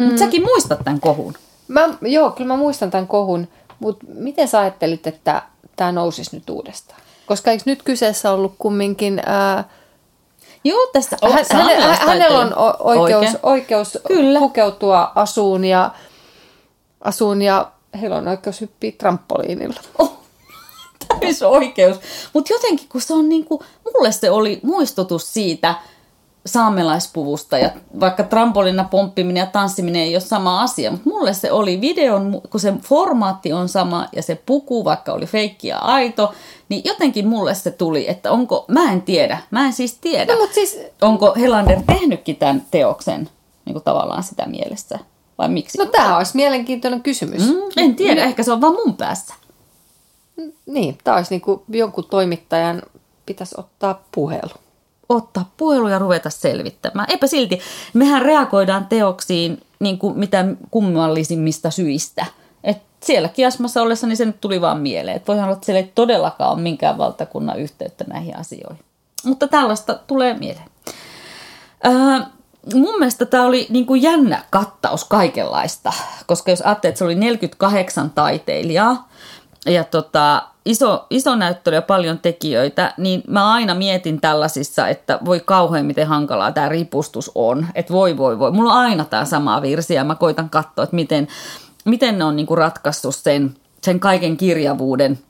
Mm. 0.00 0.06
Mutta 0.06 0.18
säkin 0.18 0.42
muistat 0.42 0.78
tämän 0.84 1.00
kohun. 1.00 1.34
Mä, 1.68 1.88
joo, 2.00 2.30
kyllä 2.30 2.48
mä 2.48 2.56
muistan 2.56 2.90
tämän 2.90 3.06
kohun. 3.06 3.48
Mutta 3.80 4.06
miten 4.08 4.48
sä 4.48 4.60
ajattelit, 4.60 5.06
että 5.06 5.42
tämä 5.76 5.92
nousisi 5.92 6.36
nyt 6.36 6.50
uudestaan? 6.50 7.00
Koska 7.26 7.50
eikö 7.50 7.62
nyt 7.66 7.82
kyseessä 7.82 8.32
ollut 8.32 8.54
kumminkin... 8.58 9.22
Ää, 9.26 9.64
Joo, 10.64 10.86
tästä 10.92 11.16
on 11.22 11.32
hän, 11.32 11.44
hänellä, 11.52 11.94
hänellä 11.94 12.38
on 12.38 12.76
oikeus, 12.78 13.36
oikeus 13.42 13.98
Kyllä. 14.06 14.38
pukeutua 14.38 15.12
asuun 15.14 15.64
ja, 15.64 15.90
asuun 17.00 17.42
ja 17.42 17.70
heillä 18.00 18.16
on 18.16 18.28
oikeus 18.28 18.60
hyppiä 18.60 18.92
trampoliinilla. 18.98 19.80
Oh, 19.98 20.12
täys 21.20 21.42
oikeus. 21.42 21.96
Mutta 22.32 22.52
jotenkin, 22.52 22.88
kun 22.88 23.00
se 23.00 23.14
on 23.14 23.28
niinku, 23.28 23.64
mulle 23.84 24.12
se 24.12 24.30
oli 24.30 24.60
muistutus 24.62 25.34
siitä– 25.34 25.74
saamelaispuvusta 26.46 27.59
ja 27.59 27.70
vaikka 28.00 28.22
trampolina 28.22 28.85
pomppiminen 28.85 29.40
ja 29.40 29.46
tanssiminen 29.46 30.03
ei 30.03 30.14
ole 30.14 30.20
sama 30.20 30.62
asia, 30.62 30.90
mutta 30.90 31.11
mulle 31.11 31.35
se 31.35 31.53
oli 31.53 31.81
videon, 31.81 32.40
kun 32.50 32.61
se 32.61 32.74
formaatti 32.83 33.53
on 33.53 33.68
sama 33.68 34.09
ja 34.16 34.22
se 34.22 34.42
puku, 34.46 34.85
vaikka 34.85 35.12
oli 35.12 35.26
feikki 35.26 35.68
ja 35.68 35.79
aito, 35.79 36.35
niin 36.68 36.83
jotenkin 36.85 37.29
mulle 37.29 37.55
se 37.55 37.70
tuli, 37.70 38.11
että 38.11 38.33
onko, 38.33 38.64
mä 38.68 38.92
en 38.92 39.03
tiedä, 39.03 39.38
mä 39.50 39.66
en 39.66 39.72
siis 39.72 39.94
tiedä, 39.94 40.35
no, 40.35 40.48
siis... 40.53 40.79
onko 41.03 41.35
Helander 41.40 41.81
tehnytkin 41.87 42.37
tämän 42.37 42.62
teoksen 42.70 43.29
niin 43.64 43.74
kuin 43.74 43.85
tavallaan 43.85 44.22
sitä 44.22 44.46
mielessä 44.46 44.98
vai 45.38 45.48
miksi? 45.48 45.79
No 45.79 45.87
tämä 45.87 46.16
olisi 46.16 46.37
mielenkiintoinen 46.37 47.03
kysymys. 47.03 47.48
Mm, 47.48 47.57
en 47.76 47.96
tiedä, 47.96 48.20
mm. 48.20 48.29
ehkä 48.29 48.42
se 48.42 48.53
on 48.53 48.61
vaan 48.61 48.76
mun 48.87 48.96
päässä. 48.96 49.35
Niin, 50.66 50.98
tämä 51.05 51.16
olisi 51.16 51.35
niin 51.35 51.40
kuin 51.40 51.62
jonkun 51.68 52.05
toimittajan 52.05 52.83
pitäisi 53.26 53.55
ottaa 53.59 54.03
puhelu 54.12 54.55
ottaa 55.14 55.50
puhelu 55.56 55.88
ja 55.88 55.98
ruveta 55.98 56.30
selvittämään. 56.30 57.10
Eipä 57.10 57.26
silti, 57.26 57.60
mehän 57.94 58.22
reagoidaan 58.22 58.86
teoksiin 58.86 59.62
niin 59.80 59.98
kuin 59.98 60.18
mitä 60.18 60.44
kummallisimmista 60.70 61.70
syistä. 61.70 62.26
Et 62.64 62.78
siellä 63.02 63.28
kiasmassa 63.28 63.82
ollessa 63.82 64.06
niin 64.06 64.16
se 64.16 64.24
nyt 64.24 64.40
tuli 64.40 64.60
vaan 64.60 64.80
mieleen. 64.80 65.16
Että 65.16 65.26
voihan 65.26 65.44
olla, 65.44 65.54
että 65.54 65.66
siellä 65.66 65.80
ei 65.80 65.92
todellakaan 65.94 66.52
ole 66.52 66.60
minkään 66.60 66.98
valtakunnan 66.98 67.58
yhteyttä 67.58 68.04
näihin 68.08 68.36
asioihin. 68.36 68.84
Mutta 69.24 69.48
tällaista 69.48 69.94
tulee 70.06 70.34
mieleen. 70.34 70.70
Öö, 71.86 72.26
mun 72.74 72.98
mielestä 72.98 73.26
tämä 73.26 73.44
oli 73.44 73.66
niin 73.70 73.86
kuin 73.86 74.02
jännä 74.02 74.44
kattaus 74.50 75.04
kaikenlaista, 75.04 75.92
koska 76.26 76.50
jos 76.50 76.60
ajattelee, 76.60 76.90
että 76.90 76.98
se 76.98 77.04
oli 77.04 77.14
48 77.14 78.10
taiteilijaa 78.10 79.08
ja 79.66 79.84
tota, 79.84 80.42
iso, 80.64 81.06
iso 81.10 81.36
näyttely 81.36 81.76
ja 81.76 81.82
paljon 81.82 82.18
tekijöitä, 82.18 82.94
niin 82.96 83.22
mä 83.26 83.52
aina 83.52 83.74
mietin 83.74 84.20
tällaisissa, 84.20 84.88
että 84.88 85.18
voi 85.24 85.40
kauhean 85.40 85.86
miten 85.86 86.06
hankalaa 86.06 86.52
tämä 86.52 86.68
ripustus 86.68 87.30
on. 87.34 87.66
Että 87.74 87.92
voi 87.92 88.16
voi 88.16 88.38
voi. 88.38 88.50
Mulla 88.50 88.72
on 88.72 88.78
aina 88.78 89.04
tämä 89.04 89.24
sama 89.24 89.62
virsi 89.62 89.94
ja 89.94 90.04
mä 90.04 90.14
koitan 90.14 90.50
katsoa, 90.50 90.84
että 90.84 90.96
miten, 90.96 91.28
miten 91.84 92.18
ne 92.18 92.24
on 92.24 92.36
niinku 92.36 92.56
ratkaissut 92.56 93.14
sen, 93.14 93.54
sen 93.82 94.00
kaiken 94.00 94.36
kirjavuuden– 94.36 95.18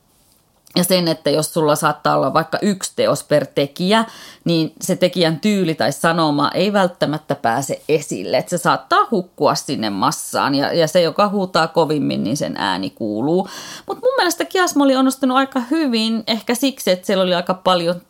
ja 0.77 0.85
sen, 0.85 1.09
että 1.09 1.31
jos 1.31 1.55
sulla 1.55 1.77
saattaa 1.77 2.17
olla 2.17 2.35
vaikka 2.35 2.59
yksi 2.63 2.93
teos 2.97 3.25
per 3.25 3.47
tekijä, 3.47 4.05
niin 4.45 4.73
se 4.81 4.97
tekijän 4.97 5.41
tyyli 5.41 5.75
tai 5.75 5.93
sanoma 5.93 6.51
ei 6.55 6.73
välttämättä 6.73 7.35
pääse 7.35 7.83
esille. 7.89 8.37
Että 8.37 8.51
se 8.51 8.59
saattaa 8.59 9.07
hukkua 9.11 9.55
sinne 9.55 9.91
massaan 9.91 10.55
ja, 10.55 10.73
ja 10.73 10.89
se, 10.89 11.03
joka 11.03 11.29
huutaa 11.29 11.69
kovimmin, 11.69 12.25
niin 12.25 12.37
sen 12.37 12.57
ääni 12.57 12.91
kuuluu. 12.91 13.49
Mutta 13.87 14.07
mun 14.07 14.15
mielestä 14.17 14.45
Kiasma 14.45 14.85
oli 14.85 14.97
onnistunut 14.97 15.37
aika 15.37 15.61
hyvin, 15.71 16.23
ehkä 16.27 16.55
siksi, 16.55 16.91
että 16.91 17.07
siellä 17.07 17.25
oli 17.25 17.35
aika 17.35 17.55
paljon 17.55 18.03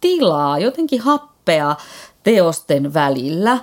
tilaa, 0.00 0.58
jotenkin 0.58 1.00
happea 1.00 1.76
teosten 2.22 2.94
välillä. 2.94 3.58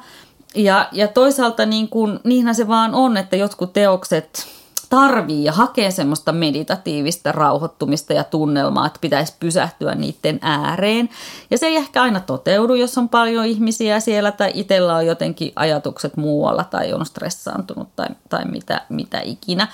Ja, 0.56 0.90
ja 0.92 1.08
toisaalta 1.08 1.66
niin 1.66 1.90
kun, 1.90 2.20
niinhän 2.24 2.56
se 2.56 2.68
vaan 2.68 2.94
on, 2.94 3.18
että 3.18 3.36
jotkut 3.36 3.74
teokset 3.74 4.48
tarvii 4.94 5.44
ja 5.44 5.52
hakee 5.52 5.92
semmoista 5.92 6.32
meditatiivista 6.32 7.32
rauhoittumista 7.32 8.14
ja 8.14 8.24
tunnelmaa, 8.24 8.88
että 8.88 9.00
pitäisi 9.02 9.34
pysähtyä 9.40 9.96
niiden 9.96 10.40
ääreen. 10.42 11.10
Ja 11.52 11.58
se 11.58 11.66
ei 11.66 11.76
ehkä 11.76 12.02
aina 12.02 12.20
toteudu, 12.20 12.74
jos 12.74 12.98
on 12.98 13.10
paljon 13.10 13.46
ihmisiä 13.46 14.00
siellä 14.00 14.32
tai 14.32 14.52
itsellä 14.54 14.96
on 14.96 15.06
jotenkin 15.06 15.52
ajatukset 15.56 16.18
muualla 16.18 16.64
tai 16.64 16.94
on 16.94 17.06
stressaantunut 17.06 17.88
tai, 17.96 18.08
tai 18.30 18.46
mitä, 18.46 18.82
mitä 18.90 19.22
ikinä. 19.24 19.68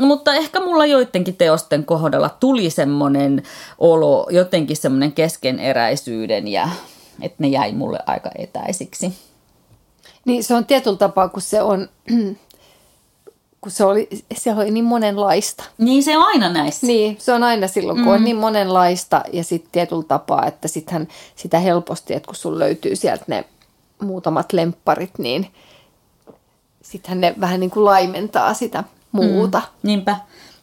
Mutta 0.00 0.34
ehkä 0.34 0.60
mulla 0.60 0.86
joidenkin 0.86 1.36
teosten 1.36 1.84
kohdalla 1.84 2.28
tuli 2.28 2.70
semmoinen 2.70 3.42
olo, 3.78 4.26
jotenkin 4.30 4.76
semmoinen 4.76 5.12
keskeneräisyyden 5.12 6.48
ja 6.48 6.68
että 7.22 7.36
ne 7.38 7.48
jäi 7.48 7.72
mulle 7.72 7.98
aika 8.06 8.30
etäisiksi. 8.38 9.12
Niin 10.24 10.44
se 10.44 10.54
on 10.54 10.64
tietyllä 10.64 10.96
tapaa, 10.96 11.28
kun 11.28 11.42
se 11.42 11.62
on 11.62 11.88
kun 13.60 13.72
se 13.72 13.84
oli, 13.84 14.08
se 14.36 14.54
oli 14.54 14.70
niin 14.70 14.84
monenlaista. 14.84 15.64
Niin 15.78 16.02
se 16.02 16.18
on 16.18 16.24
aina 16.24 16.48
näissä. 16.48 16.86
Niin, 16.86 17.16
se 17.20 17.32
on 17.32 17.42
aina 17.42 17.68
silloin, 17.68 17.98
kun 17.98 18.06
mm. 18.06 18.14
on 18.14 18.24
niin 18.24 18.36
monenlaista 18.36 19.22
ja 19.32 19.44
sitten 19.44 19.72
tietyllä 19.72 20.02
tapaa, 20.02 20.46
että 20.46 20.68
sittenhän 20.68 21.08
sitä 21.36 21.58
helposti, 21.58 22.14
että 22.14 22.26
kun 22.26 22.34
sun 22.34 22.58
löytyy 22.58 22.96
sieltä 22.96 23.24
ne 23.26 23.44
muutamat 24.02 24.52
lempparit, 24.52 25.18
niin 25.18 25.50
sittenhän 26.82 27.20
ne 27.20 27.34
vähän 27.40 27.60
niin 27.60 27.70
kuin 27.70 27.84
laimentaa 27.84 28.54
sitä 28.54 28.84
muuta. 29.12 29.58
Mm, 29.58 29.88
niinpä. 29.88 30.10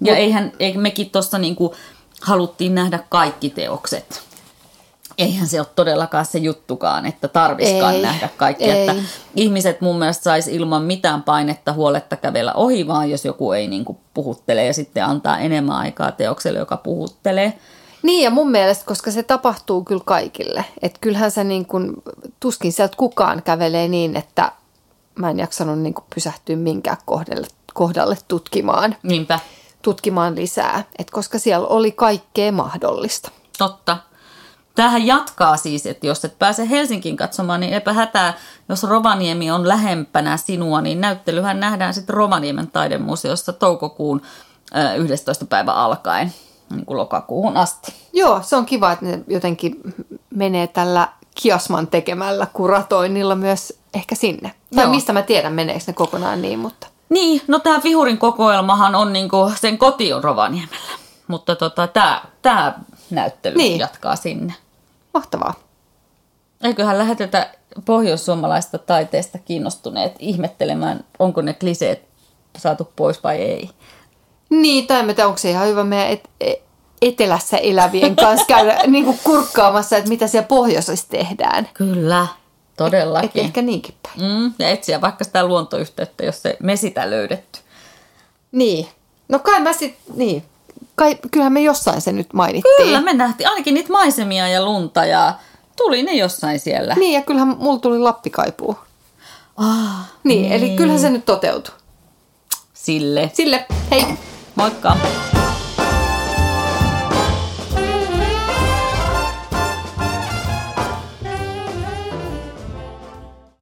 Ja 0.02 0.12
Mut, 0.12 0.20
eihän, 0.20 0.52
eihän 0.60 0.82
mekin 0.82 1.10
tuossa 1.10 1.38
niin 1.38 1.56
kuin 1.56 1.74
haluttiin 2.22 2.76
nähdä 2.76 3.00
kaikki 3.10 3.50
teokset 3.50 4.33
eihän 5.18 5.48
se 5.48 5.60
ole 5.60 5.68
todellakaan 5.76 6.26
se 6.26 6.38
juttukaan, 6.38 7.06
että 7.06 7.28
tarviskaan 7.28 7.96
ei, 7.96 8.02
nähdä 8.02 8.30
kaikkea. 8.38 8.76
Että 8.76 8.96
ihmiset 9.36 9.82
mun 9.82 10.00
mielestä 10.00 10.24
saisi 10.24 10.56
ilman 10.56 10.84
mitään 10.84 11.24
painetta 11.24 11.74
huoletta 11.74 12.16
kävellä 12.16 12.54
ohi, 12.54 12.88
vaan 12.88 13.10
jos 13.10 13.26
joku 13.26 13.52
ei 13.52 13.68
niin 13.68 13.86
kuin 13.86 13.98
puhuttele 14.14 14.66
ja 14.66 14.74
sitten 14.74 15.06
antaa 15.06 15.40
enemmän 15.40 15.76
aikaa 15.76 16.12
teokselle, 16.12 16.60
joka 16.60 16.78
puhuttelee. 16.78 17.54
Niin 18.04 18.24
ja 18.24 18.30
mun 18.30 18.52
mielestä, 18.52 18.86
koska 18.86 19.12
se 19.12 19.24
tapahtuu 19.24 19.84
kyllä 19.84 20.02
kaikille. 20.06 20.66
Että 20.82 21.00
kyllähän 21.02 21.32
se 21.32 21.44
niin 21.44 21.66
kuin, 21.66 21.94
tuskin 22.40 22.74
sieltä 22.74 22.98
kukaan 22.98 23.44
kävelee 23.44 23.88
niin, 23.88 24.16
että 24.16 24.52
mä 25.16 25.30
en 25.30 25.40
jaksanut 25.40 25.80
niin 25.80 25.94
kuin 25.94 26.06
pysähtyä 26.16 26.56
minkään 26.56 26.98
kohdalle, 27.06 27.48
kohdalle 27.74 28.18
tutkimaan. 28.28 28.96
Niinpä. 29.04 29.40
Tutkimaan 29.82 30.36
lisää. 30.36 30.84
Et 31.00 31.12
koska 31.12 31.40
siellä 31.40 31.68
oli 31.68 31.92
kaikkea 31.92 32.52
mahdollista. 32.52 33.32
Totta. 33.58 33.98
Tämähän 34.76 35.08
jatkaa 35.08 35.58
siis, 35.58 35.86
että 35.86 36.08
jos 36.08 36.26
et 36.26 36.40
pääse 36.40 36.70
Helsinkiin 36.70 37.18
katsomaan, 37.18 37.60
niin 37.60 37.74
eipä 37.74 37.94
hätää, 37.94 38.34
jos 38.70 38.84
Rovaniemi 38.84 39.52
on 39.52 39.68
lähempänä 39.68 40.38
sinua, 40.38 40.82
niin 40.82 41.02
näyttelyhän 41.02 41.60
nähdään 41.60 41.94
sitten 41.94 42.14
Rovaniemen 42.14 42.68
taidemuseossa 42.68 43.54
toukokuun 43.54 44.22
11. 44.98 45.46
päivä 45.46 45.72
alkaen, 45.72 46.34
niin 46.70 46.86
kuin 46.86 46.98
lokakuuhun 46.98 47.58
asti. 47.58 47.94
Joo, 48.14 48.42
se 48.44 48.56
on 48.56 48.66
kiva, 48.66 48.92
että 48.92 49.06
ne 49.06 49.24
jotenkin 49.28 49.82
menee 50.30 50.68
tällä 50.68 51.08
Kiasman 51.36 51.88
tekemällä 51.88 52.48
kuratoinnilla 52.54 53.36
myös 53.36 53.80
ehkä 53.94 54.16
sinne. 54.16 54.54
Tai 54.76 54.84
Joo. 54.84 54.94
mistä 54.94 55.14
mä 55.14 55.22
tiedän, 55.22 55.54
meneekö 55.54 55.84
ne 55.88 55.94
kokonaan 55.94 56.42
niin, 56.42 56.60
mutta... 56.60 56.88
Niin, 57.10 57.42
no 57.48 57.60
tämä 57.60 57.80
Vihurin 57.84 58.18
kokoelmahan 58.18 58.96
on 58.96 59.14
niinku, 59.14 59.52
sen 59.62 59.78
koti 59.78 60.14
on 60.14 60.24
Rovaniemellä. 60.24 60.94
Mutta 61.28 61.56
tota, 61.56 61.88
tämä 62.42 62.74
näyttely 63.16 63.58
niin. 63.58 63.80
jatkaa 63.80 64.16
sinne. 64.16 64.54
Mahtavaa. 65.14 65.54
Eiköhän 66.64 66.98
lähetetä 66.98 67.50
pohjoissuomalaista 67.86 68.78
taiteesta 68.78 69.38
kiinnostuneet 69.38 70.16
ihmettelemään, 70.20 71.04
onko 71.20 71.42
ne 71.42 71.54
kliseet 71.54 72.02
saatu 72.58 72.92
pois 72.96 73.24
vai 73.24 73.38
ei. 73.38 73.70
Niin, 74.50 74.88
tai 74.88 75.04
tiedä, 75.04 75.28
onko 75.28 75.38
se 75.38 75.50
ihan 75.50 75.68
hyvä 75.68 75.84
meidän 75.84 76.10
et, 76.10 76.30
e, 76.42 76.54
etelässä 77.02 77.58
elävien 77.58 78.16
kanssa 78.16 78.46
käydä 78.46 78.82
niin 78.88 79.06
kuin 79.06 79.20
kurkkaamassa, 79.24 79.98
että 79.98 80.10
mitä 80.10 80.28
siellä 80.28 80.48
pohjoisessa 80.48 81.10
tehdään. 81.10 81.70
Kyllä, 81.74 82.28
todellakin. 82.78 83.30
Et, 83.30 83.36
et 83.36 83.44
ehkä 83.44 83.62
niinkin 83.62 83.96
päin. 84.04 84.22
Mm, 84.22 84.54
ja 84.60 84.70
etsiä 84.70 85.02
vaikka 85.02 85.24
sitä 85.24 85.46
luontoyhteyttä, 85.46 86.26
jos 86.26 86.42
se 86.42 86.58
me 86.60 86.76
sitä 86.76 87.10
löydetty. 87.10 87.60
Niin. 88.52 88.88
No 89.30 89.40
kai 89.40 89.60
mä 89.60 89.74
sitten, 89.74 90.16
niin 90.18 90.44
kai, 90.96 91.18
kyllähän 91.32 91.54
me 91.54 91.62
jossain 91.62 92.02
se 92.02 92.12
nyt 92.12 92.34
mainittiin. 92.34 92.88
Kyllä 92.88 93.02
me 93.02 93.14
nähtiin 93.14 93.50
ainakin 93.50 93.74
niitä 93.74 93.92
maisemia 93.92 94.48
ja 94.48 94.66
lunta 94.66 95.06
ja 95.06 95.34
tuli 95.78 96.04
ne 96.04 96.14
jossain 96.14 96.60
siellä. 96.60 96.96
Niin 96.96 97.14
ja 97.14 97.22
kyllähän 97.22 97.56
mulla 97.60 97.80
tuli 97.80 98.00
lappikaipuu. 98.00 98.78
Ah, 99.58 100.12
niin, 100.24 100.42
niin, 100.42 100.52
eli 100.52 100.70
kyllähän 100.70 101.02
se 101.02 101.10
nyt 101.10 101.26
toteutui. 101.26 101.76
Sille. 102.74 103.32
Sille, 103.34 103.66
hei. 103.92 104.06
Moikka. 104.56 104.98